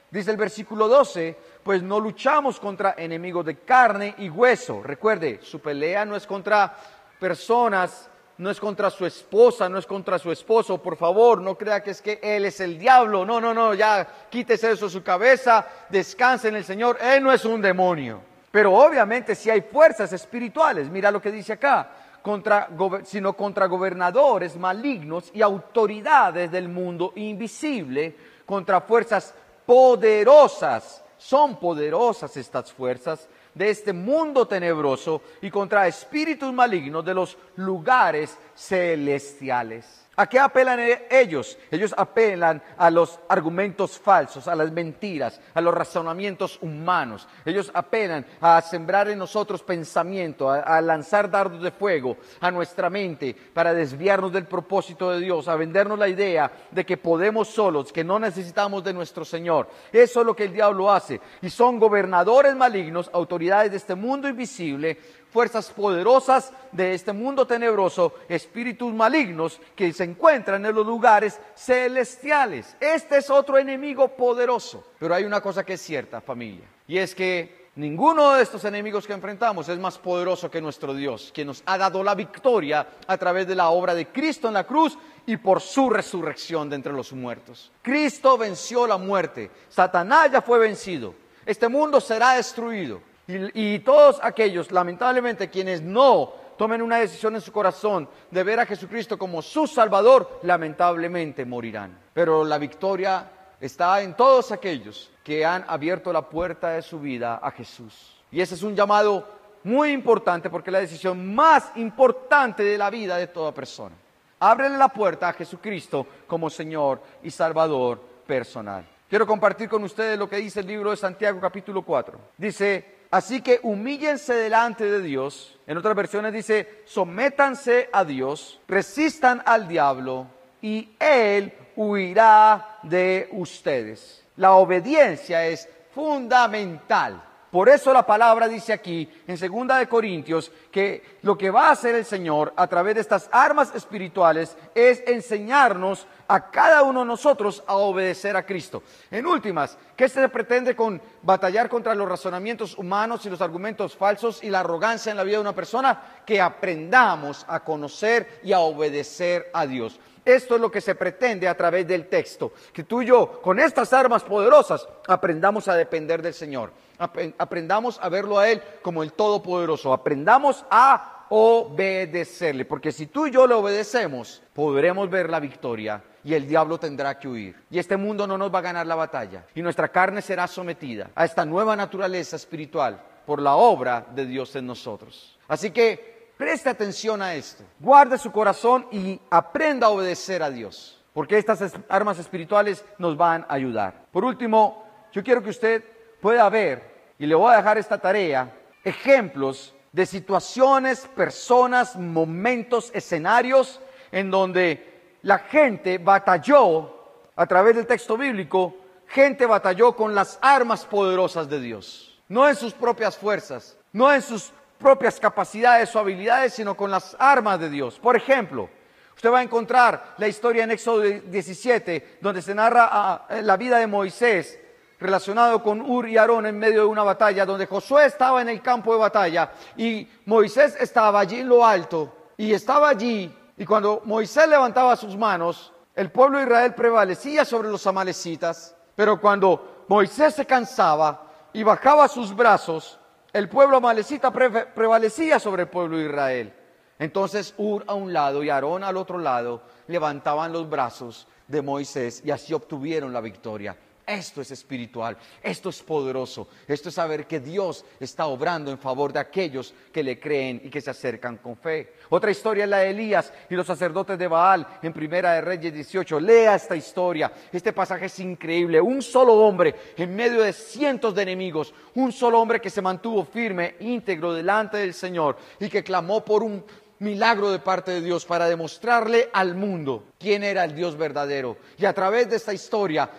Dice 0.09 0.31
el 0.31 0.37
versículo 0.37 0.87
12, 0.87 1.37
pues 1.61 1.83
no 1.83 1.99
luchamos 1.99 2.59
contra 2.59 2.95
enemigos 2.97 3.45
de 3.45 3.57
carne 3.57 4.15
y 4.17 4.29
hueso. 4.29 4.81
Recuerde, 4.81 5.39
su 5.43 5.59
pelea 5.59 6.05
no 6.05 6.15
es 6.15 6.25
contra 6.25 6.75
personas 7.19 8.09
no 8.37 8.51
es 8.51 8.59
contra 8.59 8.89
su 8.89 9.05
esposa, 9.05 9.67
no 9.67 9.79
es 9.79 9.85
contra 9.85 10.19
su 10.19 10.31
esposo, 10.31 10.77
por 10.77 10.95
favor, 10.95 11.41
no 11.41 11.57
crea 11.57 11.81
que 11.81 11.91
es 11.91 12.01
que 12.01 12.19
él 12.21 12.45
es 12.45 12.59
el 12.59 12.77
diablo, 12.77 13.25
no, 13.25 13.41
no, 13.41 13.53
no, 13.53 13.73
ya 13.73 14.07
quítese 14.29 14.71
eso 14.71 14.85
de 14.85 14.91
su 14.91 15.03
cabeza, 15.03 15.65
descanse 15.89 16.49
en 16.49 16.55
el 16.55 16.63
Señor, 16.63 16.97
él 17.01 17.23
no 17.23 17.31
es 17.31 17.45
un 17.45 17.61
demonio. 17.61 18.21
Pero 18.51 18.73
obviamente 18.73 19.35
si 19.35 19.49
hay 19.49 19.61
fuerzas 19.61 20.13
espirituales, 20.13 20.89
mira 20.89 21.11
lo 21.11 21.21
que 21.21 21.31
dice 21.31 21.53
acá, 21.53 21.89
contra, 22.21 22.69
sino 23.03 23.33
contra 23.33 23.65
gobernadores 23.65 24.55
malignos 24.55 25.31
y 25.33 25.41
autoridades 25.41 26.51
del 26.51 26.69
mundo 26.69 27.13
invisible, 27.15 28.15
contra 28.45 28.81
fuerzas 28.81 29.33
poderosas, 29.65 31.03
son 31.17 31.59
poderosas 31.59 32.37
estas 32.37 32.71
fuerzas 32.71 33.27
de 33.57 33.69
este 33.69 33.93
mundo 33.93 34.47
tenebroso 34.47 35.21
y 35.41 35.49
contra 35.49 35.87
espíritus 35.87 36.53
malignos 36.53 37.03
de 37.03 37.13
los 37.13 37.37
lugares 37.55 38.37
celestiales. 38.55 40.06
¿A 40.19 40.25
qué 40.25 40.39
apelan 40.39 40.79
e-, 40.79 41.05
ellos? 41.11 41.59
Ellos 41.69 41.93
apelan 41.95 42.59
a 42.75 42.89
los 42.89 43.19
argumentos 43.29 43.99
falsos, 43.99 44.47
a 44.47 44.55
las 44.55 44.71
mentiras, 44.71 45.39
a 45.53 45.61
los 45.61 45.71
razonamientos 45.71 46.57
humanos. 46.59 47.27
Ellos 47.45 47.69
apelan 47.71 48.25
a 48.41 48.59
sembrar 48.61 49.09
en 49.09 49.19
nosotros 49.19 49.61
pensamiento, 49.61 50.49
a, 50.49 50.81
lanzar 50.81 51.29
dardos 51.29 51.61
de 51.61 51.69
fuego 51.69 52.17
a 52.39 52.49
nuestra 52.49 52.89
mente 52.89 53.35
para 53.53 53.75
desviarnos 53.75 54.33
del 54.33 54.45
propósito 54.45 55.11
de 55.11 55.19
Dios, 55.19 55.47
a 55.47 55.55
vendernos 55.55 55.99
la 55.99 56.07
idea 56.07 56.51
de 56.71 56.83
que 56.83 56.97
podemos 56.97 57.49
solos, 57.49 57.93
que 57.93 58.03
no 58.03 58.17
necesitamos 58.17 58.83
de 58.83 58.93
nuestro 58.93 59.23
Señor. 59.23 59.69
Eso 59.91 60.21
es 60.21 60.25
lo 60.25 60.35
que 60.35 60.45
el 60.45 60.53
diablo 60.53 60.91
hace. 60.91 61.21
Y 61.43 61.51
son 61.51 61.77
gobernadores 61.77 62.55
malignos, 62.55 63.11
autoridades 63.13 63.69
de 63.69 63.77
este 63.77 63.93
mundo 63.93 64.27
invisible, 64.27 64.97
fuerzas 65.37 65.69
poderosas 65.69 66.51
de 66.71 66.95
este 66.95 67.13
mundo 67.13 67.45
tenebroso, 67.45 68.15
espíritus 68.27 68.91
malignos 68.91 69.61
que 69.75 69.93
se 69.93 70.03
encuentran 70.03 70.65
en 70.65 70.73
los 70.73 70.83
lugares 70.83 71.39
celestiales. 71.55 72.75
Este 72.79 73.17
es 73.17 73.29
otro 73.29 73.59
enemigo 73.59 74.07
poderoso. 74.07 74.83
Pero 74.97 75.13
hay 75.13 75.25
una 75.25 75.39
cosa 75.39 75.63
que 75.63 75.73
es 75.73 75.81
cierta, 75.81 76.21
familia, 76.21 76.65
y 76.87 76.97
es 76.97 77.13
que 77.13 77.67
ninguno 77.75 78.33
de 78.33 78.41
estos 78.41 78.65
enemigos 78.65 79.05
que 79.05 79.13
enfrentamos 79.13 79.69
es 79.69 79.77
más 79.77 79.99
poderoso 79.99 80.49
que 80.49 80.59
nuestro 80.59 80.95
Dios, 80.95 81.31
quien 81.31 81.45
nos 81.45 81.61
ha 81.67 81.77
dado 81.77 82.03
la 82.03 82.15
victoria 82.15 82.87
a 83.05 83.17
través 83.19 83.45
de 83.45 83.53
la 83.53 83.69
obra 83.69 83.93
de 83.93 84.07
Cristo 84.07 84.47
en 84.47 84.55
la 84.55 84.65
cruz 84.65 84.97
y 85.27 85.37
por 85.37 85.61
su 85.61 85.91
resurrección 85.91 86.67
de 86.67 86.77
entre 86.77 86.93
los 86.93 87.13
muertos. 87.13 87.71
Cristo 87.83 88.39
venció 88.39 88.87
la 88.87 88.97
muerte, 88.97 89.51
Satanás 89.69 90.31
ya 90.31 90.41
fue 90.41 90.57
vencido, 90.57 91.13
este 91.45 91.67
mundo 91.67 92.01
será 92.01 92.33
destruido. 92.33 93.01
Y, 93.27 93.79
todos 93.79 94.19
aquellos, 94.23 94.71
lamentablemente, 94.71 95.49
quienes 95.49 95.81
no 95.81 96.31
tomen 96.57 96.81
una 96.81 96.97
decisión 96.97 97.35
en 97.35 97.41
su 97.41 97.51
corazón 97.51 98.07
de 98.31 98.43
ver 98.43 98.59
a 98.59 98.65
Jesucristo 98.65 99.17
como 99.17 99.41
su 99.41 99.67
Salvador, 99.67 100.39
lamentablemente 100.43 101.45
morirán. 101.45 101.97
Pero 102.13 102.45
la 102.45 102.57
victoria 102.57 103.29
está 103.59 104.01
en 104.01 104.15
todos 104.15 104.51
aquellos 104.53 105.11
que 105.23 105.45
han 105.45 105.65
abierto 105.67 106.13
la 106.13 106.21
puerta 106.21 106.69
de 106.69 106.81
su 106.81 107.01
vida 107.01 107.39
a 107.43 107.51
Jesús. 107.51 108.15
Y 108.31 108.39
ese 108.39 108.55
es 108.55 108.63
un 108.63 108.75
llamado 108.75 109.27
muy 109.63 109.91
importante 109.91 110.49
porque 110.49 110.69
es 110.69 110.73
la 110.73 110.79
decisión 110.79 111.35
más 111.35 111.71
importante 111.75 112.63
de 112.63 112.77
la 112.77 112.89
vida 112.89 113.17
de 113.17 113.27
toda 113.27 113.53
persona. 113.53 113.95
Ábrele 114.39 114.77
la 114.77 114.87
puerta 114.87 115.29
a 115.29 115.33
Jesucristo 115.33 116.07
como 116.27 116.49
Señor 116.49 117.01
y 117.23 117.31
Salvador 117.31 117.99
personal. 118.25 118.85
Quiero 119.09 119.25
compartir 119.25 119.67
con 119.67 119.83
ustedes 119.83 120.17
lo 120.17 120.29
que 120.29 120.37
dice 120.37 120.59
el 120.59 120.67
libro 120.67 120.91
de 120.91 120.97
Santiago 120.97 121.39
capítulo 121.39 121.81
4. 121.81 122.19
Dice, 122.37 122.96
Así 123.09 123.41
que 123.41 123.59
humíllense 123.63 124.33
delante 124.33 124.85
de 124.85 125.01
Dios. 125.01 125.57
En 125.65 125.77
otras 125.77 125.95
versiones 125.95 126.33
dice, 126.33 126.83
sométanse 126.85 127.89
a 127.91 128.03
Dios, 128.03 128.59
resistan 128.67 129.41
al 129.45 129.67
diablo 129.67 130.27
y 130.61 130.89
Él 130.99 131.53
huirá 131.75 132.79
de 132.83 133.29
ustedes. 133.31 134.23
La 134.35 134.53
obediencia 134.53 135.45
es 135.45 135.69
fundamental. 135.93 137.23
Por 137.51 137.69
eso 137.69 137.93
la 137.93 138.05
palabra 138.05 138.47
dice 138.47 138.73
aquí 138.73 139.09
en 139.25 139.37
segunda 139.37 139.77
de 139.77 139.87
Corintios 139.87 140.51
que 140.69 141.17
lo 141.21 141.37
que 141.37 141.49
va 141.49 141.69
a 141.69 141.71
hacer 141.71 141.95
el 141.95 142.03
Señor 142.03 142.53
a 142.57 142.67
través 142.67 142.95
de 142.95 143.01
estas 143.01 143.29
armas 143.31 143.73
espirituales 143.73 144.57
es 144.75 145.01
enseñarnos 145.07 146.07
a 146.27 146.51
cada 146.51 146.83
uno 146.83 147.01
de 147.01 147.05
nosotros 147.05 147.63
a 147.65 147.75
obedecer 147.75 148.35
a 148.35 148.45
Cristo. 148.45 148.83
En 149.09 149.25
últimas, 149.25 149.77
¿qué 149.95 150.09
se 150.09 150.27
pretende 150.27 150.75
con 150.75 151.01
batallar 151.21 151.69
contra 151.69 151.95
los 151.95 152.09
razonamientos 152.09 152.77
humanos 152.77 153.25
y 153.25 153.29
los 153.29 153.41
argumentos 153.41 153.95
falsos 153.95 154.43
y 154.43 154.49
la 154.49 154.59
arrogancia 154.59 155.11
en 155.11 155.17
la 155.17 155.23
vida 155.23 155.37
de 155.37 155.41
una 155.41 155.55
persona? 155.55 156.21
Que 156.25 156.41
aprendamos 156.41 157.45
a 157.47 157.61
conocer 157.61 158.41
y 158.43 158.51
a 158.51 158.59
obedecer 158.59 159.49
a 159.53 159.65
Dios. 159.65 159.99
Esto 160.25 160.55
es 160.55 160.61
lo 160.61 160.69
que 160.69 160.81
se 160.81 160.95
pretende 160.95 161.47
a 161.47 161.55
través 161.55 161.87
del 161.87 162.09
texto, 162.09 162.51
que 162.73 162.83
tú 162.83 163.01
y 163.01 163.05
yo, 163.05 163.41
con 163.41 163.61
estas 163.61 163.93
armas 163.93 164.23
poderosas, 164.23 164.85
aprendamos 165.07 165.69
a 165.69 165.75
depender 165.75 166.21
del 166.21 166.33
Señor, 166.33 166.73
aprendamos 166.97 167.99
a 168.01 168.09
verlo 168.09 168.39
a 168.39 168.49
Él 168.49 168.61
como 168.81 169.03
el 169.03 169.13
Todopoderoso, 169.13 169.93
aprendamos 169.93 170.65
a 170.69 171.25
obedecerle, 171.29 172.65
porque 172.65 172.91
si 172.91 173.07
tú 173.07 173.27
y 173.27 173.31
yo 173.31 173.47
le 173.47 173.53
obedecemos, 173.53 174.41
podremos 174.53 175.09
ver 175.09 175.29
la 175.29 175.39
victoria 175.39 176.01
y 176.23 176.33
el 176.33 176.47
diablo 176.47 176.79
tendrá 176.79 177.17
que 177.17 177.27
huir. 177.27 177.55
Y 177.69 177.79
este 177.79 177.97
mundo 177.97 178.27
no 178.27 178.37
nos 178.37 178.53
va 178.53 178.59
a 178.59 178.63
ganar 178.63 178.87
la 178.87 178.95
batalla 178.95 179.45
y 179.53 179.61
nuestra 179.61 179.89
carne 179.89 180.21
será 180.21 180.47
sometida 180.47 181.11
a 181.15 181.25
esta 181.25 181.45
nueva 181.45 181.75
naturaleza 181.75 182.35
espiritual 182.35 183.01
por 183.25 183.41
la 183.41 183.55
obra 183.55 184.05
de 184.13 184.25
Dios 184.25 184.55
en 184.55 184.67
nosotros. 184.67 185.37
Así 185.47 185.71
que 185.71 186.31
preste 186.37 186.69
atención 186.69 187.21
a 187.21 187.33
esto, 187.33 187.63
guarde 187.79 188.17
su 188.17 188.31
corazón 188.31 188.87
y 188.91 189.19
aprenda 189.29 189.87
a 189.87 189.91
obedecer 189.91 190.43
a 190.43 190.49
Dios, 190.49 191.03
porque 191.13 191.37
estas 191.37 191.73
armas 191.89 192.19
espirituales 192.19 192.85
nos 192.97 193.17
van 193.17 193.45
a 193.49 193.53
ayudar. 193.53 194.05
Por 194.11 194.23
último, 194.23 194.85
yo 195.11 195.23
quiero 195.23 195.43
que 195.43 195.49
usted 195.49 195.83
pueda 196.21 196.49
ver, 196.49 196.83
y 197.19 197.25
le 197.25 197.35
voy 197.35 197.53
a 197.53 197.57
dejar 197.57 197.77
esta 197.77 197.97
tarea, 197.97 198.51
ejemplos 198.83 199.73
de 199.91 200.05
situaciones, 200.05 201.07
personas, 201.15 201.95
momentos, 201.95 202.91
escenarios 202.93 203.79
en 204.11 204.29
donde 204.29 205.17
la 205.23 205.39
gente 205.39 205.97
batalló 205.97 206.93
a 207.35 207.45
través 207.45 207.75
del 207.75 207.87
texto 207.87 208.17
bíblico, 208.17 208.75
gente 209.07 209.45
batalló 209.45 209.95
con 209.95 210.13
las 210.13 210.37
armas 210.41 210.85
poderosas 210.85 211.49
de 211.49 211.59
Dios, 211.59 212.19
no 212.27 212.47
en 212.47 212.55
sus 212.55 212.73
propias 212.73 213.17
fuerzas, 213.17 213.77
no 213.91 214.13
en 214.13 214.21
sus 214.21 214.51
propias 214.77 215.19
capacidades 215.19 215.95
o 215.95 215.99
habilidades, 215.99 216.53
sino 216.53 216.75
con 216.75 216.91
las 216.91 217.15
armas 217.19 217.59
de 217.59 217.69
Dios. 217.69 217.99
Por 217.99 218.15
ejemplo, 218.15 218.69
usted 219.15 219.31
va 219.31 219.39
a 219.39 219.43
encontrar 219.43 220.13
la 220.17 220.27
historia 220.27 220.63
en 220.63 220.71
Éxodo 220.71 221.01
17, 221.01 222.19
donde 222.21 222.41
se 222.41 222.53
narra 222.53 222.89
ah, 222.91 223.27
la 223.41 223.57
vida 223.57 223.79
de 223.79 223.87
Moisés 223.87 224.59
relacionado 224.99 225.61
con 225.61 225.81
Ur 225.81 226.07
y 226.07 226.17
Aarón 226.17 226.45
en 226.45 226.57
medio 226.57 226.81
de 226.81 226.87
una 226.87 227.03
batalla, 227.03 227.45
donde 227.45 227.67
Josué 227.67 228.05
estaba 228.05 228.41
en 228.41 228.49
el 228.49 228.61
campo 228.61 228.93
de 228.93 228.99
batalla 228.99 229.51
y 229.75 230.07
Moisés 230.25 230.75
estaba 230.79 231.19
allí 231.19 231.39
en 231.39 231.49
lo 231.49 231.65
alto 231.65 232.13
y 232.37 232.53
estaba 232.53 232.89
allí 232.89 233.33
y 233.57 233.65
cuando 233.65 234.01
Moisés 234.05 234.47
levantaba 234.47 234.95
sus 234.95 235.17
manos, 235.17 235.73
el 235.95 236.11
pueblo 236.11 236.37
de 236.37 236.45
Israel 236.45 236.75
prevalecía 236.75 237.43
sobre 237.43 237.69
los 237.69 237.87
amalecitas, 237.87 238.75
pero 238.95 239.19
cuando 239.19 239.85
Moisés 239.87 240.35
se 240.35 240.45
cansaba 240.45 241.23
y 241.53 241.63
bajaba 241.63 242.07
sus 242.07 242.35
brazos, 242.35 242.99
el 243.33 243.49
pueblo 243.49 243.77
amalecita 243.77 244.31
prevalecía 244.31 245.39
sobre 245.39 245.63
el 245.63 245.69
pueblo 245.69 245.97
de 245.97 246.05
Israel. 246.05 246.53
Entonces 246.99 247.53
Ur 247.57 247.83
a 247.87 247.95
un 247.95 248.13
lado 248.13 248.43
y 248.43 248.49
Aarón 248.49 248.83
al 248.83 248.97
otro 248.97 249.17
lado 249.17 249.61
levantaban 249.87 250.53
los 250.53 250.69
brazos 250.69 251.27
de 251.47 251.61
Moisés 251.63 252.21
y 252.23 252.31
así 252.31 252.53
obtuvieron 252.53 253.11
la 253.11 253.21
victoria. 253.21 253.75
Esto 254.07 254.39
es 254.39 254.51
espiritual, 254.51 255.17
esto 255.43 255.67
es 255.67 255.83
poderoso, 255.83 256.47
esto 256.65 256.87
es 256.87 256.95
saber 256.95 257.27
que 257.27 257.41
Dios 257.41 257.83
está 257.99 258.27
obrando 258.27 258.71
en 258.71 258.77
favor 258.77 259.11
de 259.11 259.19
aquellos 259.19 259.73
que 259.91 260.01
le 260.01 260.17
creen 260.17 260.61
y 260.63 260.69
que 260.69 260.79
se 260.79 260.89
acercan 260.89 261.35
con 261.35 261.57
fe. 261.57 261.95
Otra 262.07 262.31
historia 262.31 262.63
es 262.63 262.69
la 262.69 262.77
de 262.77 262.91
Elías 262.91 263.33
y 263.49 263.55
los 263.55 263.67
sacerdotes 263.67 264.17
de 264.17 264.29
Baal 264.29 264.65
en 264.81 264.93
Primera 264.93 265.33
de 265.33 265.41
Reyes 265.41 265.73
18. 265.73 266.21
Lea 266.21 266.55
esta 266.55 266.77
historia. 266.77 267.33
Este 267.51 267.73
pasaje 267.73 268.05
es 268.05 268.17
increíble. 268.19 268.79
Un 268.79 269.01
solo 269.01 269.33
hombre 269.33 269.75
en 269.97 270.15
medio 270.15 270.41
de 270.41 270.53
cientos 270.53 271.13
de 271.13 271.23
enemigos, 271.23 271.73
un 271.95 272.13
solo 272.13 272.39
hombre 272.39 272.61
que 272.61 272.69
se 272.69 272.81
mantuvo 272.81 273.25
firme, 273.25 273.75
íntegro 273.81 274.33
delante 274.33 274.77
del 274.77 274.93
Señor 274.93 275.35
y 275.59 275.67
que 275.67 275.83
clamó 275.83 276.23
por 276.23 276.43
un 276.43 276.63
milagro 276.99 277.51
de 277.51 277.59
parte 277.59 277.91
de 277.91 278.01
Dios 278.01 278.25
para 278.25 278.47
demostrarle 278.47 279.29
al 279.33 279.55
mundo 279.55 280.05
quién 280.19 280.43
era 280.43 280.63
el 280.63 280.73
Dios 280.73 280.97
verdadero. 280.97 281.57
Y 281.77 281.85
a 281.85 281.93
través 281.93 282.29
de 282.29 282.37
esta 282.37 282.53
historia, 282.53 283.09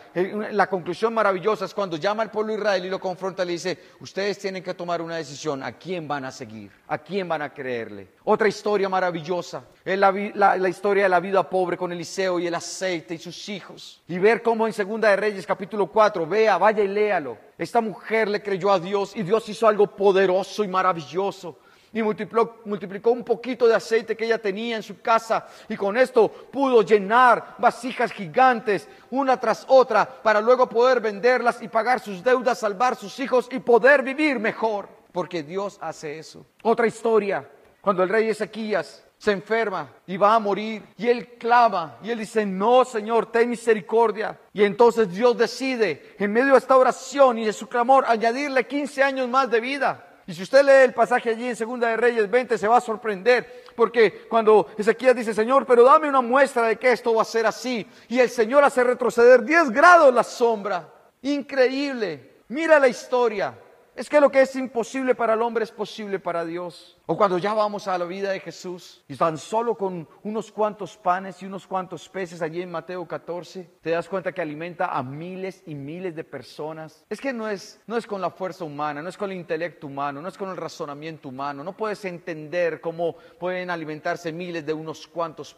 la 0.52 0.68
conclusión 0.68 1.14
maravillosa 1.14 1.64
es 1.64 1.74
cuando 1.74 1.96
llama 1.96 2.22
al 2.22 2.30
pueblo 2.30 2.52
de 2.52 2.58
Israel 2.58 2.84
y 2.84 2.90
lo 2.90 3.00
confronta, 3.00 3.44
le 3.44 3.52
dice, 3.52 3.78
ustedes 4.00 4.38
tienen 4.38 4.62
que 4.62 4.74
tomar 4.74 5.00
una 5.00 5.16
decisión, 5.16 5.62
¿a 5.62 5.72
quién 5.72 6.08
van 6.08 6.24
a 6.24 6.30
seguir? 6.30 6.70
¿A 6.88 6.98
quién 6.98 7.28
van 7.28 7.42
a 7.42 7.52
creerle? 7.52 8.08
Otra 8.24 8.48
historia 8.48 8.88
maravillosa 8.88 9.64
es 9.84 9.98
la, 9.98 10.10
la 10.12 10.68
historia 10.68 11.04
de 11.04 11.08
la 11.08 11.20
vida 11.20 11.48
pobre 11.48 11.76
con 11.76 11.92
Eliseo 11.92 12.38
y 12.38 12.46
el 12.46 12.54
aceite 12.54 13.14
y 13.14 13.18
sus 13.18 13.48
hijos. 13.48 14.02
Y 14.08 14.18
ver 14.18 14.42
cómo 14.42 14.66
en 14.66 14.72
Segunda 14.72 15.08
de 15.10 15.16
Reyes 15.16 15.46
capítulo 15.46 15.86
4, 15.86 16.26
vea, 16.26 16.58
vaya 16.58 16.82
y 16.82 16.88
léalo. 16.88 17.38
Esta 17.56 17.80
mujer 17.80 18.28
le 18.28 18.42
creyó 18.42 18.72
a 18.72 18.78
Dios 18.78 19.16
y 19.16 19.22
Dios 19.22 19.48
hizo 19.48 19.66
algo 19.66 19.86
poderoso 19.86 20.64
y 20.64 20.68
maravilloso 20.68 21.58
y 21.92 22.02
multiplicó, 22.02 23.10
un 23.10 23.24
poquito 23.24 23.66
de 23.66 23.74
aceite 23.74 24.16
que 24.16 24.26
ella 24.26 24.38
tenía 24.38 24.76
en 24.76 24.82
su 24.82 25.00
casa 25.00 25.46
y 25.68 25.76
con 25.76 25.96
esto 25.96 26.28
pudo 26.28 26.82
llenar 26.82 27.54
vasijas 27.58 28.12
gigantes 28.12 28.88
una 29.10 29.38
tras 29.38 29.64
otra 29.68 30.06
para 30.06 30.40
luego 30.40 30.68
poder 30.68 31.00
venderlas 31.00 31.62
y 31.62 31.68
pagar 31.68 32.00
sus 32.00 32.22
deudas, 32.22 32.58
salvar 32.58 32.96
sus 32.96 33.18
hijos 33.20 33.48
y 33.50 33.58
poder 33.58 34.02
vivir 34.02 34.38
mejor, 34.38 34.88
porque 35.12 35.42
Dios 35.42 35.78
hace 35.80 36.18
eso. 36.18 36.44
Otra 36.62 36.86
historia, 36.86 37.48
cuando 37.80 38.02
el 38.02 38.08
rey 38.08 38.28
Ezequías 38.28 39.04
se 39.16 39.32
enferma 39.32 39.90
y 40.06 40.16
va 40.16 40.34
a 40.34 40.38
morir 40.38 40.82
y 40.96 41.08
él 41.08 41.36
clama 41.38 41.96
y 42.02 42.10
él 42.10 42.18
dice, 42.18 42.46
no 42.46 42.84
Señor, 42.84 43.32
ten 43.32 43.50
misericordia. 43.50 44.38
Y 44.52 44.62
entonces 44.62 45.10
Dios 45.10 45.36
decide 45.36 46.14
en 46.18 46.32
medio 46.32 46.52
de 46.52 46.58
esta 46.58 46.76
oración 46.76 47.38
y 47.38 47.46
de 47.46 47.52
su 47.52 47.66
clamor 47.68 48.04
añadirle 48.06 48.66
15 48.66 49.02
años 49.02 49.28
más 49.28 49.50
de 49.50 49.60
vida. 49.60 50.07
Y 50.28 50.34
si 50.34 50.42
usted 50.42 50.62
lee 50.62 50.84
el 50.84 50.92
pasaje 50.92 51.30
allí 51.30 51.48
en 51.48 51.56
Segunda 51.56 51.88
de 51.88 51.96
Reyes 51.96 52.30
20, 52.30 52.58
se 52.58 52.68
va 52.68 52.76
a 52.76 52.82
sorprender, 52.82 53.64
porque 53.74 54.26
cuando 54.28 54.66
Ezequiel 54.76 55.16
dice, 55.16 55.32
Señor, 55.32 55.64
pero 55.64 55.82
dame 55.84 56.06
una 56.06 56.20
muestra 56.20 56.66
de 56.66 56.76
que 56.76 56.92
esto 56.92 57.14
va 57.14 57.22
a 57.22 57.24
ser 57.24 57.46
así, 57.46 57.86
y 58.08 58.20
el 58.20 58.28
Señor 58.28 58.62
hace 58.62 58.84
retroceder 58.84 59.42
10 59.42 59.70
grados 59.70 60.12
la 60.12 60.22
sombra. 60.22 60.86
Increíble. 61.22 62.42
Mira 62.48 62.78
la 62.78 62.88
historia. 62.88 63.58
Es 63.98 64.08
que 64.08 64.20
lo 64.20 64.30
que 64.30 64.42
es 64.42 64.54
imposible 64.54 65.16
para 65.16 65.34
el 65.34 65.42
hombre 65.42 65.64
es 65.64 65.72
posible 65.72 66.20
para 66.20 66.44
Dios. 66.44 66.96
O 67.06 67.16
cuando 67.16 67.36
ya 67.36 67.52
vamos 67.52 67.88
a 67.88 67.98
la 67.98 68.04
vida 68.04 68.30
de 68.30 68.38
Jesús 68.38 69.02
y 69.08 69.16
tan 69.16 69.36
solo 69.36 69.74
con 69.74 70.08
unos 70.22 70.52
cuantos 70.52 70.96
panes 70.96 71.42
y 71.42 71.46
unos 71.46 71.66
cuantos 71.66 72.08
peces 72.08 72.40
allí 72.40 72.62
en 72.62 72.70
Mateo 72.70 73.08
14, 73.08 73.68
te 73.80 73.90
das 73.90 74.08
cuenta 74.08 74.30
que 74.30 74.40
alimenta 74.40 74.96
a 74.96 75.02
miles 75.02 75.64
y 75.66 75.74
miles 75.74 76.14
de 76.14 76.22
personas. 76.22 77.04
Es 77.10 77.20
que 77.20 77.32
no 77.32 77.48
es, 77.48 77.80
no 77.88 77.96
es 77.96 78.06
con 78.06 78.20
la 78.20 78.30
fuerza 78.30 78.62
humana, 78.62 79.02
no 79.02 79.08
es 79.08 79.16
con 79.16 79.32
el 79.32 79.36
intelecto 79.36 79.88
humano, 79.88 80.22
no 80.22 80.28
es 80.28 80.38
con 80.38 80.50
el 80.50 80.56
razonamiento 80.56 81.30
humano. 81.30 81.64
No 81.64 81.76
puedes 81.76 82.04
entender 82.04 82.80
cómo 82.80 83.16
pueden 83.40 83.68
alimentarse 83.68 84.30
miles 84.30 84.64
de 84.64 84.74
unos 84.74 85.08
cuantos 85.08 85.56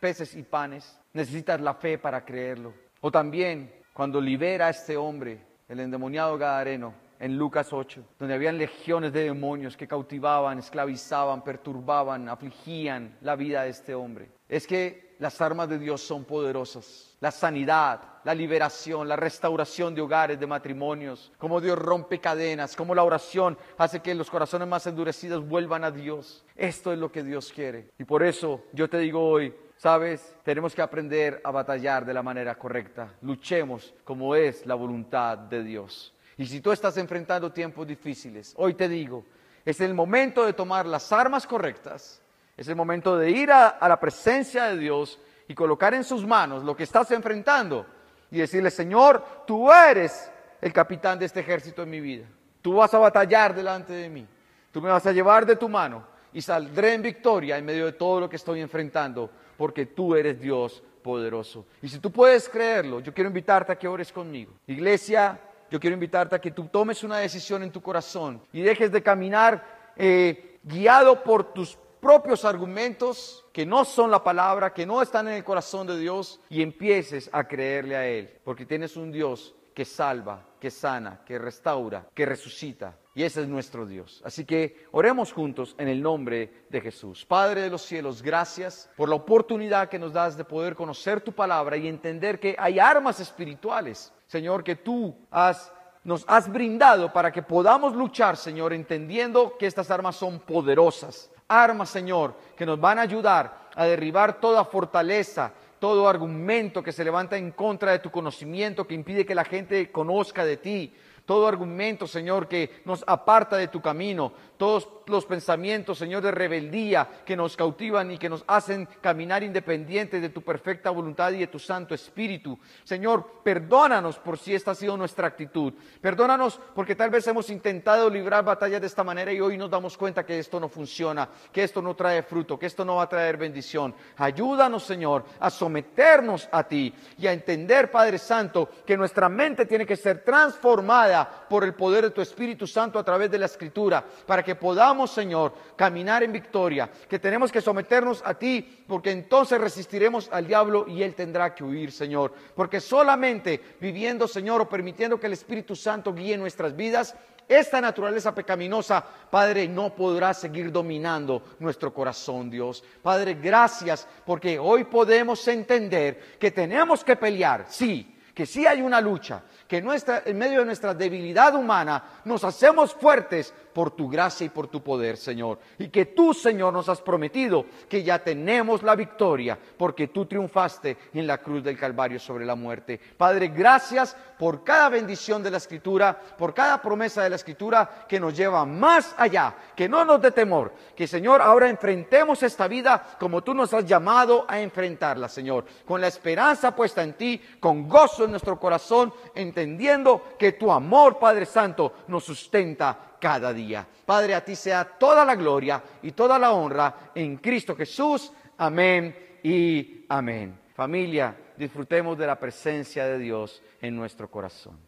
peces 0.00 0.34
y 0.34 0.42
panes. 0.42 1.00
Necesitas 1.14 1.62
la 1.62 1.72
fe 1.72 1.96
para 1.96 2.26
creerlo. 2.26 2.74
O 3.00 3.10
también 3.10 3.72
cuando 3.94 4.20
libera 4.20 4.66
a 4.66 4.70
este 4.70 4.98
hombre, 4.98 5.40
el 5.66 5.80
endemoniado 5.80 6.36
Gadareno, 6.36 7.03
en 7.18 7.36
Lucas 7.36 7.72
8, 7.72 8.04
donde 8.18 8.34
habían 8.34 8.58
legiones 8.58 9.12
de 9.12 9.24
demonios 9.24 9.76
que 9.76 9.88
cautivaban, 9.88 10.58
esclavizaban, 10.58 11.42
perturbaban, 11.42 12.28
afligían 12.28 13.16
la 13.20 13.36
vida 13.36 13.62
de 13.62 13.70
este 13.70 13.94
hombre. 13.94 14.30
Es 14.48 14.66
que 14.66 15.16
las 15.18 15.40
armas 15.40 15.68
de 15.68 15.78
Dios 15.78 16.02
son 16.02 16.24
poderosas. 16.24 17.16
La 17.20 17.30
sanidad, 17.30 18.00
la 18.24 18.34
liberación, 18.34 19.08
la 19.08 19.16
restauración 19.16 19.94
de 19.94 20.02
hogares, 20.02 20.38
de 20.38 20.46
matrimonios, 20.46 21.32
como 21.38 21.60
Dios 21.60 21.78
rompe 21.78 22.20
cadenas, 22.20 22.76
como 22.76 22.94
la 22.94 23.04
oración 23.04 23.56
hace 23.78 24.00
que 24.00 24.14
los 24.14 24.30
corazones 24.30 24.68
más 24.68 24.86
endurecidos 24.86 25.46
vuelvan 25.46 25.84
a 25.84 25.90
Dios. 25.90 26.44
Esto 26.56 26.92
es 26.92 26.98
lo 26.98 27.10
que 27.10 27.22
Dios 27.22 27.52
quiere. 27.52 27.90
Y 27.98 28.04
por 28.04 28.22
eso 28.22 28.64
yo 28.72 28.88
te 28.88 28.98
digo 28.98 29.26
hoy, 29.26 29.54
Sabes, 29.76 30.34
tenemos 30.44 30.74
que 30.74 30.82
aprender 30.82 31.40
a 31.44 31.50
batallar 31.50 32.06
de 32.06 32.14
la 32.14 32.22
manera 32.22 32.54
correcta. 32.54 33.14
Luchemos 33.20 33.92
como 34.04 34.34
es 34.34 34.64
la 34.64 34.74
voluntad 34.74 35.36
de 35.36 35.62
Dios. 35.62 36.13
Y 36.36 36.46
si 36.46 36.60
tú 36.60 36.72
estás 36.72 36.96
enfrentando 36.96 37.52
tiempos 37.52 37.86
difíciles, 37.86 38.54
hoy 38.56 38.74
te 38.74 38.88
digo, 38.88 39.24
es 39.64 39.80
el 39.80 39.94
momento 39.94 40.44
de 40.44 40.52
tomar 40.52 40.86
las 40.86 41.12
armas 41.12 41.46
correctas, 41.46 42.20
es 42.56 42.68
el 42.68 42.76
momento 42.76 43.16
de 43.16 43.30
ir 43.30 43.50
a, 43.50 43.78
la 43.80 43.98
presencia 43.98 44.64
de 44.64 44.78
Dios 44.78 45.18
y 45.48 45.54
colocar 45.54 45.94
en 45.94 46.04
sus 46.04 46.26
manos 46.26 46.64
lo 46.64 46.76
que 46.76 46.82
estás 46.82 47.10
enfrentando 47.10 47.86
y 48.30 48.38
decirle, 48.38 48.70
Señor, 48.70 49.24
tú 49.46 49.72
eres 49.72 50.30
el 50.60 50.72
capitán 50.72 51.18
de 51.18 51.26
este 51.26 51.40
ejército 51.40 51.82
en 51.82 51.90
mi 51.90 52.00
vida. 52.00 52.26
Tú 52.62 52.74
vas 52.74 52.92
a 52.94 52.98
batallar 52.98 53.54
delante 53.54 53.92
de 53.92 54.08
mí. 54.08 54.26
Tú 54.72 54.80
me 54.80 54.88
vas 54.88 55.06
a 55.06 55.12
llevar 55.12 55.46
de 55.46 55.56
tu 55.56 55.68
mano 55.68 56.04
y 56.32 56.42
saldré 56.42 56.94
en 56.94 57.02
victoria 57.02 57.56
en 57.58 57.64
medio 57.64 57.86
de 57.86 57.92
todo 57.92 58.20
lo 58.20 58.28
que 58.28 58.36
estoy 58.36 58.60
enfrentando, 58.60 59.30
porque 59.56 59.86
tú 59.86 60.16
eres 60.16 60.40
Dios 60.40 60.82
poderoso. 61.02 61.66
Y 61.82 61.88
si 61.88 61.98
tú 61.98 62.10
puedes 62.10 62.48
creerlo, 62.48 63.00
yo 63.00 63.12
quiero 63.12 63.28
invitarte 63.28 63.72
a 63.72 63.78
que 63.78 63.86
ores 63.86 64.10
conmigo. 64.10 64.52
Iglesia, 64.66 65.38
yo 65.70 65.80
quiero 65.80 65.94
invitarte 65.94 66.36
a 66.36 66.40
que 66.40 66.50
tú 66.50 66.66
tomes 66.66 67.02
una 67.02 67.18
decisión 67.18 67.62
en 67.62 67.70
tu 67.70 67.80
corazón 67.80 68.42
y 68.52 68.62
dejes 68.62 68.92
de 68.92 69.02
caminar 69.02 69.92
eh, 69.96 70.58
guiado 70.62 71.22
por 71.22 71.52
tus 71.52 71.78
propios 72.00 72.44
argumentos 72.44 73.44
que 73.52 73.64
no 73.64 73.84
son 73.84 74.10
la 74.10 74.22
palabra, 74.22 74.74
que 74.74 74.84
no 74.84 75.00
están 75.00 75.28
en 75.28 75.34
el 75.34 75.44
corazón 75.44 75.86
de 75.86 75.98
Dios 75.98 76.40
y 76.50 76.60
empieces 76.60 77.30
a 77.32 77.44
creerle 77.44 77.96
a 77.96 78.06
Él, 78.06 78.30
porque 78.44 78.66
tienes 78.66 78.96
un 78.96 79.10
Dios 79.10 79.54
que 79.74 79.84
salva, 79.84 80.44
que 80.60 80.70
sana, 80.70 81.22
que 81.26 81.38
restaura, 81.38 82.06
que 82.14 82.24
resucita 82.24 82.96
Y 83.14 83.22
ese 83.22 83.42
es 83.42 83.48
nuestro 83.48 83.86
Dios. 83.86 84.22
Así 84.24 84.44
que 84.44 84.86
oremos 84.92 85.32
juntos 85.32 85.74
en 85.78 85.88
el 85.88 86.00
nombre 86.02 86.66
de 86.68 86.80
Jesús. 86.80 87.24
Padre 87.24 87.62
de 87.62 87.70
los 87.70 87.82
cielos, 87.82 88.22
gracias 88.22 88.90
por 88.96 89.08
la 89.08 89.16
oportunidad 89.16 89.88
que 89.88 89.98
nos 89.98 90.12
das 90.12 90.36
de 90.36 90.44
poder 90.44 90.74
conocer 90.74 91.20
tu 91.20 91.32
palabra 91.32 91.76
y 91.76 91.88
entender 91.88 92.38
que 92.38 92.54
hay 92.58 92.78
armas 92.78 93.20
espirituales, 93.20 94.12
Señor, 94.26 94.64
que 94.64 94.76
tú 94.76 95.14
has, 95.30 95.72
nos 96.02 96.24
has 96.26 96.50
brindado 96.50 97.12
para 97.12 97.32
que 97.32 97.42
podamos 97.42 97.94
luchar, 97.94 98.36
Señor, 98.36 98.72
entendiendo 98.72 99.56
que 99.58 99.66
estas 99.66 99.90
armas 99.90 100.16
son 100.16 100.40
poderosas. 100.40 101.30
Armas, 101.48 101.90
Señor, 101.90 102.34
que 102.56 102.66
nos 102.66 102.80
van 102.80 102.98
a 102.98 103.02
ayudar 103.02 103.68
a 103.74 103.84
derribar 103.84 104.40
toda 104.40 104.64
fortaleza, 104.64 105.52
todo 105.78 106.08
argumento 106.08 106.82
que 106.82 106.92
se 106.92 107.04
levanta 107.04 107.36
en 107.36 107.50
contra 107.50 107.92
de 107.92 107.98
tu 107.98 108.10
conocimiento, 108.10 108.86
que 108.86 108.94
impide 108.94 109.26
que 109.26 109.34
la 109.34 109.44
gente 109.44 109.90
conozca 109.92 110.44
de 110.44 110.56
ti, 110.56 110.94
todo 111.26 111.46
argumento, 111.46 112.06
Señor, 112.06 112.48
que 112.48 112.82
nos 112.84 113.04
aparta 113.06 113.56
de 113.56 113.68
tu 113.68 113.80
camino, 113.80 114.32
todos 114.56 114.88
los 115.06 115.26
pensamientos, 115.26 115.98
Señor, 115.98 116.22
de 116.22 116.30
rebeldía 116.30 117.08
que 117.24 117.36
nos 117.36 117.56
cautivan 117.56 118.10
y 118.10 118.18
que 118.18 118.28
nos 118.28 118.44
hacen 118.46 118.88
caminar 119.00 119.42
independientes 119.42 120.20
de 120.20 120.28
tu 120.28 120.42
perfecta 120.42 120.90
voluntad 120.90 121.32
y 121.32 121.40
de 121.40 121.46
tu 121.46 121.58
Santo 121.58 121.94
Espíritu. 121.94 122.58
Señor, 122.84 123.42
perdónanos 123.42 124.18
por 124.18 124.38
si 124.38 124.54
esta 124.54 124.72
ha 124.72 124.74
sido 124.74 124.96
nuestra 124.96 125.26
actitud. 125.26 125.72
Perdónanos 126.00 126.60
porque 126.74 126.94
tal 126.94 127.10
vez 127.10 127.26
hemos 127.26 127.50
intentado 127.50 128.08
librar 128.10 128.44
batallas 128.44 128.80
de 128.80 128.86
esta 128.86 129.04
manera 129.04 129.32
y 129.32 129.40
hoy 129.40 129.56
nos 129.56 129.70
damos 129.70 129.96
cuenta 129.96 130.24
que 130.24 130.38
esto 130.38 130.58
no 130.60 130.68
funciona, 130.68 131.28
que 131.52 131.64
esto 131.64 131.82
no 131.82 131.94
trae 131.94 132.22
fruto, 132.22 132.58
que 132.58 132.66
esto 132.66 132.84
no 132.84 132.96
va 132.96 133.04
a 133.04 133.08
traer 133.08 133.36
bendición. 133.36 133.94
Ayúdanos, 134.16 134.84
Señor, 134.84 135.24
a 135.40 135.50
someternos 135.50 136.48
a 136.50 136.64
ti 136.64 136.94
y 137.18 137.26
a 137.26 137.32
entender, 137.32 137.90
Padre 137.90 138.18
Santo, 138.18 138.68
que 138.86 138.96
nuestra 138.96 139.28
mente 139.28 139.66
tiene 139.66 139.86
que 139.86 139.96
ser 139.96 140.22
transformada 140.22 141.46
por 141.48 141.64
el 141.64 141.74
poder 141.74 142.04
de 142.04 142.10
tu 142.10 142.20
Espíritu 142.20 142.66
Santo 142.66 142.98
a 142.98 143.04
través 143.04 143.30
de 143.30 143.38
la 143.38 143.46
Escritura, 143.46 144.04
para 144.26 144.42
que 144.42 144.54
podamos, 144.54 144.93
Señor, 145.06 145.52
caminar 145.76 146.22
en 146.22 146.32
victoria, 146.32 146.90
que 147.08 147.18
tenemos 147.18 147.50
que 147.50 147.60
someternos 147.60 148.22
a 148.24 148.34
ti, 148.34 148.84
porque 148.86 149.10
entonces 149.10 149.60
resistiremos 149.60 150.28
al 150.32 150.46
diablo 150.46 150.86
y 150.88 151.02
él 151.02 151.14
tendrá 151.14 151.54
que 151.54 151.64
huir, 151.64 151.90
Señor. 151.90 152.32
Porque 152.54 152.80
solamente 152.80 153.60
viviendo, 153.80 154.28
Señor, 154.28 154.60
o 154.60 154.68
permitiendo 154.68 155.18
que 155.18 155.26
el 155.26 155.32
Espíritu 155.32 155.74
Santo 155.74 156.14
guíe 156.14 156.36
nuestras 156.38 156.74
vidas, 156.76 157.14
esta 157.48 157.80
naturaleza 157.80 158.34
pecaminosa, 158.34 159.04
Padre, 159.30 159.68
no 159.68 159.94
podrá 159.94 160.32
seguir 160.32 160.72
dominando 160.72 161.42
nuestro 161.58 161.92
corazón, 161.92 162.48
Dios. 162.48 162.82
Padre, 163.02 163.34
gracias 163.34 164.08
porque 164.24 164.58
hoy 164.58 164.84
podemos 164.84 165.46
entender 165.48 166.38
que 166.38 166.50
tenemos 166.50 167.04
que 167.04 167.16
pelear, 167.16 167.66
sí, 167.68 168.14
que 168.34 168.46
sí 168.46 168.66
hay 168.66 168.82
una 168.82 169.00
lucha, 169.00 169.42
que 169.68 169.78
en 169.78 170.38
medio 170.38 170.60
de 170.60 170.66
nuestra 170.66 170.92
debilidad 170.92 171.54
humana 171.54 172.20
nos 172.24 172.42
hacemos 172.44 172.92
fuertes 172.92 173.54
por 173.74 173.90
tu 173.90 174.08
gracia 174.08 174.46
y 174.46 174.50
por 174.50 174.68
tu 174.68 174.82
poder, 174.82 175.16
Señor. 175.16 175.58
Y 175.78 175.88
que 175.88 176.06
tú, 176.06 176.32
Señor, 176.32 176.72
nos 176.72 176.88
has 176.88 177.02
prometido 177.02 177.66
que 177.88 178.02
ya 178.02 178.20
tenemos 178.20 178.82
la 178.82 178.94
victoria 178.94 179.58
porque 179.76 180.08
tú 180.08 180.26
triunfaste 180.26 180.96
en 181.12 181.26
la 181.26 181.38
cruz 181.38 181.62
del 181.64 181.78
Calvario 181.78 182.18
sobre 182.18 182.46
la 182.46 182.54
muerte. 182.54 183.00
Padre, 183.16 183.48
gracias 183.48 184.16
por 184.38 184.64
cada 184.64 184.88
bendición 184.88 185.42
de 185.42 185.50
la 185.50 185.58
Escritura, 185.58 186.18
por 186.38 186.54
cada 186.54 186.80
promesa 186.80 187.22
de 187.22 187.30
la 187.30 187.36
Escritura 187.36 188.06
que 188.08 188.20
nos 188.20 188.36
lleva 188.36 188.64
más 188.64 189.14
allá, 189.18 189.54
que 189.74 189.88
no 189.88 190.04
nos 190.04 190.20
dé 190.20 190.30
temor, 190.30 190.72
que, 190.94 191.06
Señor, 191.06 191.42
ahora 191.42 191.68
enfrentemos 191.68 192.42
esta 192.42 192.68
vida 192.68 193.16
como 193.18 193.42
tú 193.42 193.54
nos 193.54 193.74
has 193.74 193.84
llamado 193.84 194.44
a 194.48 194.60
enfrentarla, 194.60 195.28
Señor, 195.28 195.64
con 195.84 196.00
la 196.00 196.06
esperanza 196.06 196.74
puesta 196.74 197.02
en 197.02 197.14
ti, 197.14 197.40
con 197.58 197.88
gozo 197.88 198.24
en 198.24 198.30
nuestro 198.30 198.58
corazón, 198.58 199.12
entendiendo 199.34 200.22
que 200.38 200.52
tu 200.52 200.70
amor, 200.70 201.18
Padre 201.18 201.46
Santo, 201.46 201.92
nos 202.08 202.24
sustenta 202.24 203.13
cada 203.24 203.54
día. 203.54 203.86
Padre, 204.04 204.34
a 204.34 204.44
ti 204.44 204.54
sea 204.54 204.84
toda 204.84 205.24
la 205.24 205.34
gloria 205.34 205.82
y 206.02 206.12
toda 206.12 206.38
la 206.38 206.52
honra 206.52 207.10
en 207.14 207.38
Cristo 207.38 207.74
Jesús. 207.74 208.30
Amén 208.58 209.38
y 209.42 210.04
amén. 210.10 210.60
Familia, 210.74 211.34
disfrutemos 211.56 212.18
de 212.18 212.26
la 212.26 212.38
presencia 212.38 213.06
de 213.06 213.18
Dios 213.18 213.62
en 213.80 213.96
nuestro 213.96 214.30
corazón. 214.30 214.78